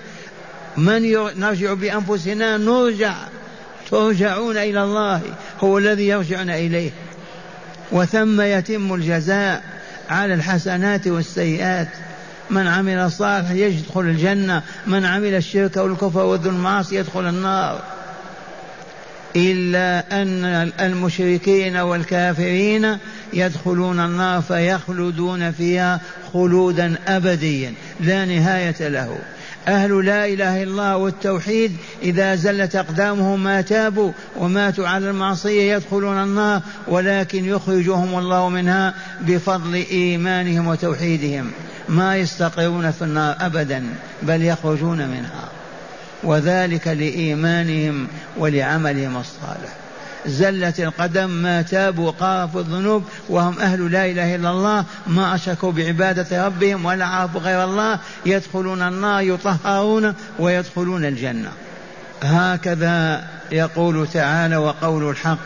من 0.76 1.02
نرجع 1.36 1.72
بأنفسنا 1.74 2.56
نرجع 2.56 3.14
ترجعون 3.94 4.56
إلى 4.56 4.82
الله 4.82 5.20
هو 5.60 5.78
الذي 5.78 6.08
يرجعون 6.08 6.50
إليه 6.50 6.90
وثم 7.92 8.40
يتم 8.40 8.94
الجزاء 8.94 9.62
على 10.10 10.34
الحسنات 10.34 11.06
والسيئات 11.06 11.88
من 12.50 12.66
عمل 12.66 12.92
الصالح 12.94 13.50
يدخل 13.50 14.00
الجنة 14.00 14.62
من 14.86 15.04
عمل 15.04 15.34
الشرك 15.34 15.76
والكفر 15.76 16.18
والذل 16.24 16.48
المعاصي 16.48 16.96
يدخل 16.96 17.28
النار 17.28 17.80
إلا 19.36 20.22
أن 20.22 20.44
المشركين 20.80 21.76
والكافرين 21.76 22.98
يدخلون 23.32 24.00
النار 24.00 24.42
فيخلدون 24.42 25.52
فيها 25.52 26.00
خلودا 26.32 26.96
أبديا 27.08 27.72
لا 28.00 28.24
نهاية 28.24 28.88
له 28.88 29.18
أهل 29.68 30.04
لا 30.06 30.26
إله 30.26 30.62
إلا 30.62 30.62
الله 30.70 30.96
والتوحيد 30.96 31.76
إذا 32.02 32.34
زلت 32.34 32.76
أقدامهم 32.76 33.44
ما 33.44 33.60
تابوا 33.60 34.12
وماتوا 34.38 34.88
على 34.88 35.10
المعصية 35.10 35.74
يدخلون 35.76 36.22
النار 36.22 36.60
ولكن 36.88 37.44
يخرجهم 37.44 38.18
الله 38.18 38.48
منها 38.48 38.94
بفضل 39.20 39.74
إيمانهم 39.74 40.66
وتوحيدهم 40.66 41.50
ما 41.88 42.16
يستقرون 42.16 42.90
في 42.90 43.02
النار 43.02 43.36
أبدا 43.40 43.84
بل 44.22 44.42
يخرجون 44.42 44.98
منها 45.08 45.48
وذلك 46.22 46.88
لإيمانهم 46.88 48.06
ولعملهم 48.38 49.16
الصالح 49.16 49.74
زلت 50.26 50.80
القدم 50.80 51.30
ما 51.30 51.62
تابوا 51.62 52.10
قارفوا 52.10 52.60
الذنوب 52.60 53.02
وهم 53.28 53.58
أهل 53.58 53.92
لا 53.92 54.06
إله 54.06 54.34
إلا 54.34 54.50
الله 54.50 54.84
ما 55.06 55.34
أشركوا 55.34 55.72
بعبادة 55.72 56.46
ربهم 56.46 56.84
ولا 56.84 57.04
عرفوا 57.06 57.40
غير 57.40 57.64
الله 57.64 57.98
يدخلون 58.26 58.82
النار 58.82 59.20
يطهرون 59.22 60.14
ويدخلون 60.38 61.04
الجنة 61.04 61.50
هكذا 62.22 63.24
يقول 63.52 64.08
تعالى 64.08 64.56
وقول 64.56 65.10
الحق 65.10 65.38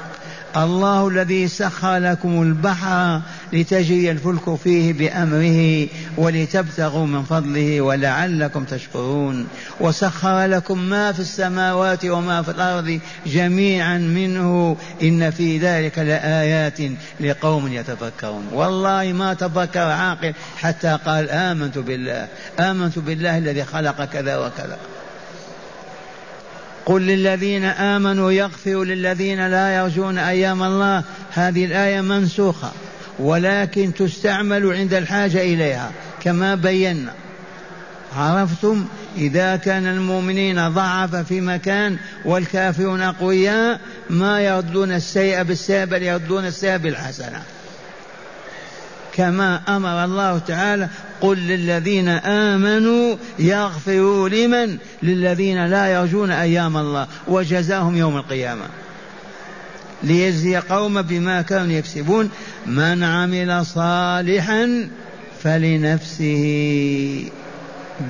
الله 0.57 1.09
الذي 1.09 1.49
سخر 1.49 1.97
لكم 1.97 2.43
البحر 2.43 3.21
لتجري 3.53 4.11
الفلك 4.11 4.55
فيه 4.65 4.93
بأمره 4.93 5.89
ولتبتغوا 6.17 7.07
من 7.07 7.23
فضله 7.23 7.81
ولعلكم 7.81 8.65
تشكرون 8.65 9.47
وسخر 9.81 10.45
لكم 10.45 10.79
ما 10.79 11.13
في 11.13 11.21
السماوات 11.21 12.05
وما 12.05 12.43
في 12.43 12.51
الأرض 12.51 13.01
جميعا 13.27 13.99
منه 13.99 14.77
إن 15.03 15.31
في 15.31 15.59
ذلك 15.59 15.99
لآيات 15.99 16.79
لقوم 17.21 17.73
يتفكرون 17.73 18.45
والله 18.53 19.13
ما 19.13 19.35
تفكر 19.35 19.81
عاقل 19.81 20.33
حتى 20.61 20.99
قال 21.07 21.31
آمنت 21.31 21.79
بالله 21.79 22.29
آمنت 22.61 22.99
بالله 22.99 23.39
الذي 23.39 23.65
خلق 23.65 24.05
كذا 24.05 24.37
وكذا 24.39 24.77
قل 26.87 27.03
للذين 27.03 27.65
آمنوا 27.65 28.31
يغفروا 28.31 28.85
للذين 28.85 29.47
لا 29.47 29.75
يرجون 29.77 30.19
أيام 30.19 30.63
الله 30.63 31.03
هذه 31.35 31.65
الآية 31.65 32.01
منسوخة 32.01 32.71
ولكن 33.19 33.95
تستعمل 33.95 34.73
عند 34.73 34.95
الحاجة 34.95 35.41
إليها 35.43 35.91
كما 36.23 36.55
بينا 36.55 37.13
عرفتم 38.17 38.85
إذا 39.17 39.57
كان 39.57 39.87
المؤمنين 39.87 40.69
ضعف 40.69 41.17
في 41.17 41.41
مكان 41.41 41.97
والكافرون 42.25 43.01
أقوياء 43.03 43.81
ما 44.11 44.41
يردون 44.41 44.93
السيء 44.93 45.43
بالسيء 45.43 45.85
بل 45.85 46.03
يردون 46.03 46.47
السيء 46.47 46.77
بالحسنة 46.77 47.43
كما 49.15 49.61
أمر 49.77 50.05
الله 50.05 50.39
تعالى 50.39 50.89
قل 51.21 51.39
للذين 51.39 52.09
آمنوا 52.09 53.17
يغفروا 53.39 54.29
لمن 54.29 54.77
للذين 55.03 55.67
لا 55.67 55.87
يرجون 55.87 56.31
أيام 56.31 56.77
الله 56.77 57.07
وجزاهم 57.29 57.97
يوم 57.97 58.17
القيامة 58.17 58.65
ليجزي 60.03 60.57
قوم 60.57 61.03
بما 61.03 61.43
كانوا 61.43 61.73
يكسبون 61.73 62.31
من 62.67 63.05
عمل 63.05 63.67
صالحا 63.67 64.89
فلنفسه 65.43 66.45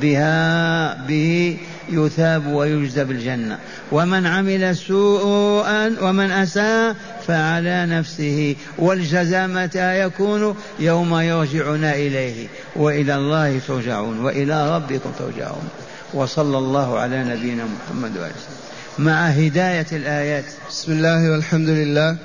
بها 0.03 1.03
به 1.07 1.57
يثاب 1.92 2.46
ويجزى 2.46 3.05
بالجنة 3.05 3.59
ومن 3.92 4.27
عمل 4.27 4.77
سوءا 4.77 5.92
ومن 6.03 6.31
أساء 6.31 6.96
فعلى 7.27 7.87
نفسه 7.87 8.57
والجزاء 8.79 9.48
متى 9.48 10.01
يكون 10.03 10.55
يوم 10.81 11.14
يرجعنا 11.20 11.94
إليه 11.94 12.46
وإلى 12.77 13.14
الله 13.14 13.59
ترجعون 13.68 14.20
وإلى 14.20 14.77
ربكم 14.77 15.11
ترجعون 15.18 15.68
وصلى 16.14 16.59
الله 16.59 16.98
على 16.98 17.24
نبينا 17.24 17.64
محمد 17.64 18.11
وآله 18.16 18.24
وسلم 18.31 18.67
مع 18.98 19.26
هداية 19.28 19.87
الآيات 19.92 20.44
بسم 20.70 20.92
الله 20.92 21.30
والحمد 21.32 21.68
لله 21.68 22.16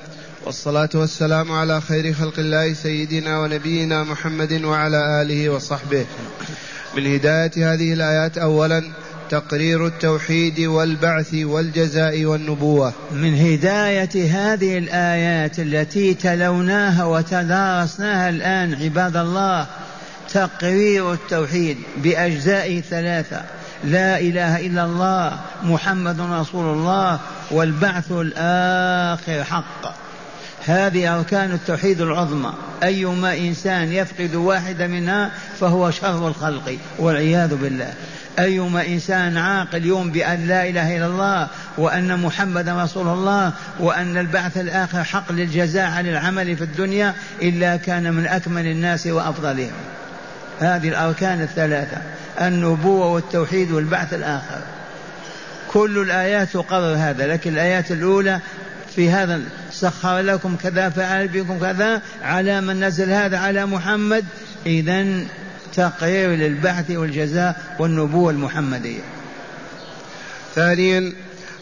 والصلاة 0.45 0.89
والسلام 0.95 1.51
على 1.51 1.81
خير 1.81 2.13
خلق 2.13 2.39
الله 2.39 2.73
سيدنا 2.73 3.39
ونبينا 3.39 4.03
محمد 4.03 4.63
وعلى 4.63 5.21
آله 5.21 5.49
وصحبه 5.49 6.05
من 6.97 7.13
هداية 7.13 7.73
هذه 7.73 7.93
الآيات 7.93 8.37
أولا 8.37 8.83
تقرير 9.29 9.87
التوحيد 9.87 10.59
والبعث 10.59 11.33
والجزاء 11.33 12.25
والنبوة 12.25 12.93
من 13.11 13.35
هداية 13.35 14.11
هذه 14.15 14.77
الآيات 14.77 15.59
التي 15.59 16.13
تلوناها 16.13 17.05
وتدارسناها 17.05 18.29
الآن 18.29 18.73
عباد 18.73 19.17
الله 19.17 19.67
تقرير 20.33 21.13
التوحيد 21.13 21.77
بأجزائه 22.03 22.81
ثلاثة 22.81 23.41
لا 23.83 24.19
إله 24.19 24.67
إلا 24.67 24.85
الله 24.85 25.31
محمد 25.63 26.17
رسول 26.21 26.77
الله 26.77 27.19
والبعث 27.51 28.11
الآخر 28.11 29.43
حق 29.43 29.95
هذه 30.65 31.15
أركان 31.17 31.51
التوحيد 31.51 32.01
العظمى 32.01 32.53
أيما 32.83 33.37
إنسان 33.37 33.91
يفقد 33.91 34.35
واحدة 34.35 34.87
منها 34.87 35.31
فهو 35.59 35.91
شر 35.91 36.27
الخلق 36.27 36.77
والعياذ 36.99 37.55
بالله 37.55 37.93
أيما 38.39 38.87
إنسان 38.87 39.37
عاقل 39.37 39.85
يوم 39.85 40.11
بأن 40.11 40.47
لا 40.47 40.69
إله 40.69 40.97
إلا 40.97 41.05
الله 41.05 41.47
وأن 41.77 42.19
محمد 42.21 42.69
رسول 42.69 43.07
الله 43.07 43.51
وأن 43.79 44.17
البعث 44.17 44.57
الآخر 44.57 45.03
حق 45.03 45.31
للجزاء 45.31 45.85
عن 45.91 46.07
العمل 46.07 46.55
في 46.57 46.63
الدنيا 46.63 47.13
إلا 47.41 47.75
كان 47.75 48.13
من 48.13 48.27
أكمل 48.27 48.65
الناس 48.67 49.07
وأفضلهم 49.07 49.71
هذه 50.59 50.89
الأركان 50.89 51.41
الثلاثة 51.41 51.97
النبوة 52.41 53.07
والتوحيد 53.13 53.71
والبعث 53.71 54.13
الآخر 54.13 54.61
كل 55.67 55.97
الآيات 56.01 56.49
تقرر 56.49 56.95
هذا 56.97 57.27
لكن 57.27 57.53
الآيات 57.53 57.91
الأولى 57.91 58.39
في 58.95 59.09
هذا 59.09 59.41
سخر 59.71 60.19
لكم 60.19 60.55
كذا 60.55 60.89
فعل 60.89 61.27
بكم 61.27 61.59
كذا 61.59 62.01
على 62.23 62.61
من 62.61 62.83
نزل 62.83 63.11
هذا 63.11 63.37
على 63.37 63.65
محمد 63.65 64.25
إذا 64.65 65.23
تقرير 65.75 66.29
للبعث 66.29 66.91
والجزاء 66.91 67.61
والنبوة 67.79 68.31
المحمدية 68.31 68.99
ثانيا 70.55 71.13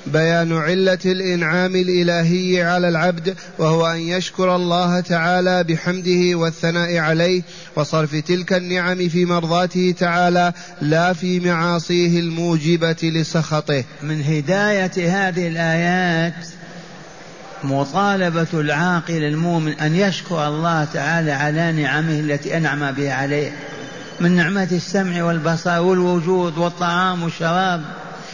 بيان 0.08 0.58
علة 0.58 0.98
الإنعام 1.06 1.76
الإلهي 1.76 2.64
على 2.64 2.90
العبد 2.90 3.36
وهو 3.60 3.88
أن 3.88 3.98
يشكر 4.00 4.56
الله 4.56 5.00
تعالى 5.00 5.64
بحمده 5.64 6.38
والثناء 6.40 6.98
عليه 6.98 7.42
وصرف 7.76 8.16
تلك 8.16 8.54
النعم 8.54 9.10
في 9.10 9.26
مرضاته 9.26 9.96
تعالى 10.00 10.54
لا 10.82 11.14
في 11.14 11.40
معاصيه 11.40 12.20
الموجبة 12.20 12.96
لسخطه. 13.04 13.84
من 14.04 14.22
هداية 14.24 14.92
هذه 15.28 15.48
الآيات 15.48 16.48
مطالبة 17.64 18.48
العاقل 18.54 19.24
المؤمن 19.24 19.72
أن 19.72 19.96
يشكر 19.96 20.48
الله 20.48 20.86
تعالى 20.94 21.32
على 21.32 21.72
نعمه 21.72 22.20
التي 22.20 22.58
أنعم 22.58 22.92
بها 22.92 23.14
عليه 23.14 23.52
من 24.20 24.32
نعمة 24.32 24.68
السمع 24.72 25.24
والبصر 25.24 25.80
والوجود 25.82 26.58
والطعام 26.58 27.24
والشراب 27.24 27.82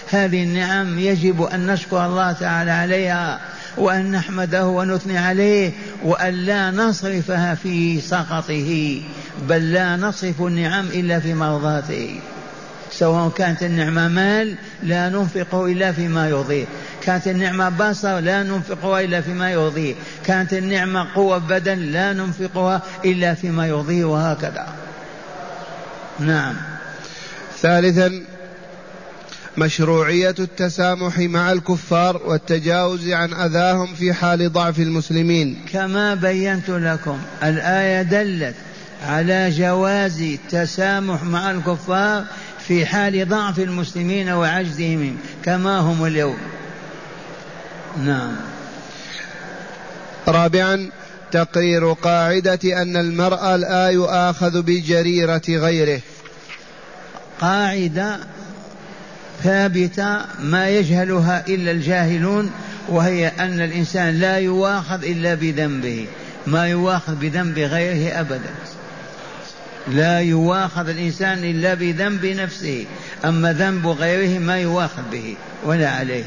هذه 0.09 0.43
النعم 0.43 0.99
يجب 0.99 1.41
أن 1.41 1.67
نشكر 1.67 2.05
الله 2.05 2.31
تعالى 2.31 2.71
عليها 2.71 3.39
وأن 3.77 4.11
نحمده 4.11 4.65
ونثني 4.67 5.17
عليه 5.17 5.71
وأن 6.03 6.33
لا 6.33 6.71
نصرفها 6.71 7.55
في 7.55 8.01
سخطه 8.01 9.01
بل 9.49 9.73
لا 9.73 9.95
نصرف 9.97 10.41
النعم 10.41 10.85
إلا 10.85 11.19
في 11.19 11.33
مرضاته 11.33 12.19
سواء 12.91 13.29
كانت 13.29 13.63
النعمة 13.63 14.07
مال 14.07 14.55
لا 14.83 15.09
ننفقه 15.09 15.65
إلا 15.65 15.91
فيما 15.91 16.29
يرضيه 16.29 16.65
كانت 17.03 17.27
النعمة 17.27 17.69
بصر 17.89 18.19
لا 18.19 18.43
ننفقها 18.43 19.01
إلا 19.01 19.21
فيما 19.21 19.51
يرضيه 19.51 19.95
كانت 20.25 20.53
النعمة 20.53 21.07
قوة 21.15 21.37
بدن 21.37 21.77
لا 21.77 22.13
ننفقها 22.13 22.81
إلا 23.05 23.33
فيما 23.33 23.67
يرضيه 23.67 24.05
وهكذا 24.05 24.67
نعم 26.19 26.55
ثالثا 27.61 28.11
مشروعية 29.57 30.35
التسامح 30.39 31.19
مع 31.19 31.51
الكفار 31.51 32.21
والتجاوز 32.25 33.09
عن 33.09 33.33
أذاهم 33.33 33.93
في 33.93 34.13
حال 34.13 34.51
ضعف 34.53 34.79
المسلمين 34.79 35.57
كما 35.71 36.15
بينت 36.15 36.69
لكم 36.69 37.19
الآية 37.43 38.01
دلت 38.01 38.55
على 39.05 39.49
جواز 39.49 40.21
التسامح 40.21 41.23
مع 41.23 41.51
الكفار 41.51 42.23
في 42.67 42.85
حال 42.85 43.29
ضعف 43.29 43.59
المسلمين 43.59 44.29
وعجزهم 44.29 45.17
كما 45.43 45.79
هم 45.79 46.05
اليوم 46.05 46.37
نعم 48.05 48.35
رابعا 50.27 50.89
تقرير 51.31 51.91
قاعدة 51.91 52.81
أن 52.81 52.97
المرأة 52.97 53.55
لا 53.55 53.87
يؤاخذ 53.87 54.61
بجريرة 54.61 55.41
غيره 55.49 56.01
قاعدة 57.41 58.19
ثابته 59.43 60.17
ما 60.39 60.69
يجهلها 60.69 61.47
الا 61.47 61.71
الجاهلون 61.71 62.52
وهي 62.89 63.28
ان 63.39 63.62
الانسان 63.62 64.19
لا 64.19 64.38
يواخذ 64.38 65.04
الا 65.04 65.34
بذنبه 65.34 66.08
ما 66.47 66.67
يواخذ 66.67 67.15
بذنب 67.15 67.60
غيره 67.60 68.19
ابدا 68.21 68.50
لا 69.93 70.19
يواخذ 70.19 70.89
الانسان 70.89 71.43
الا 71.43 71.73
بذنب 71.73 72.26
نفسه 72.26 72.86
اما 73.26 73.54
ذنب 73.54 73.88
غيره 73.88 74.39
ما 74.39 74.58
يواخذ 74.58 75.02
به 75.12 75.36
ولا 75.63 75.89
عليه 75.89 76.23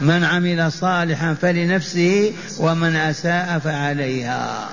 من 0.00 0.24
عمل 0.24 0.72
صالحا 0.72 1.34
فلنفسه 1.42 2.32
ومن 2.58 2.96
اساء 2.96 3.58
فعليها 3.64 4.68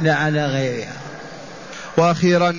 لا 0.00 0.14
على 0.14 0.46
غيرها 0.46 0.92
واخيرا 1.96 2.56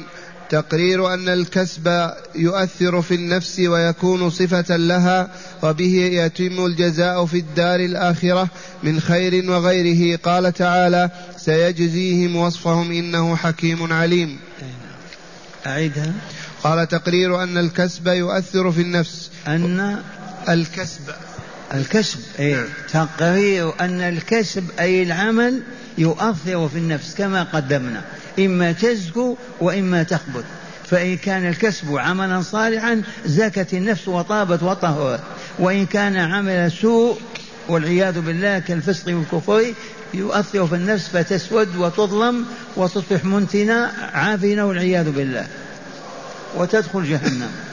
تقرير 0.51 1.13
أن 1.13 1.29
الكسب 1.29 2.07
يؤثر 2.35 3.01
في 3.01 3.15
النفس 3.15 3.59
ويكون 3.59 4.29
صفة 4.29 4.75
لها 4.77 5.29
وبه 5.63 5.95
يتم 6.11 6.65
الجزاء 6.65 7.25
في 7.25 7.37
الدار 7.37 7.79
الآخرة 7.79 8.49
من 8.83 8.99
خير 8.99 9.51
وغيره 9.51 10.17
قال 10.23 10.53
تعالى 10.53 11.09
سيجزيهم 11.37 12.35
وصفهم 12.35 12.91
إنه 12.91 13.35
حكيم 13.35 13.93
عليم 13.93 14.39
أعيدها 15.67 16.13
قال 16.63 16.87
تقرير 16.87 17.43
أن 17.43 17.57
الكسب 17.57 18.07
يؤثر 18.07 18.71
في 18.71 18.81
النفس 18.81 19.29
أن 19.47 19.97
الكسب 20.49 21.01
الكسب 21.73 22.19
أي 22.39 22.53
نعم. 22.53 22.67
تقرير 23.07 23.73
أن 23.81 24.01
الكسب 24.01 24.63
أي 24.79 25.03
العمل 25.03 25.63
يؤثر 25.97 26.67
في 26.69 26.77
النفس 26.77 27.15
كما 27.17 27.43
قدمنا 27.43 28.01
إما 28.39 28.71
تزكو 28.71 29.35
وإما 29.61 30.03
تخبث 30.03 30.43
فإن 30.89 31.17
كان 31.17 31.47
الكسب 31.47 31.97
عملا 31.97 32.41
صالحا 32.41 33.01
زكت 33.25 33.73
النفس 33.73 34.07
وطابت 34.07 34.63
وطهرت 34.63 35.19
وإن 35.59 35.85
كان 35.85 36.15
عمل 36.17 36.71
سوء 36.71 37.17
والعياذ 37.69 38.21
بالله 38.21 38.59
كالفسق 38.59 39.07
والكفر 39.15 39.73
يؤثر 40.13 40.67
في 40.67 40.75
النفس 40.75 41.07
فتسود 41.09 41.75
وتظلم 41.75 42.45
وتصبح 42.75 43.25
منتنة 43.25 43.91
عافنة 44.13 44.65
والعياذ 44.65 45.09
بالله 45.11 45.47
وتدخل 46.57 47.03
جهنم 47.03 47.70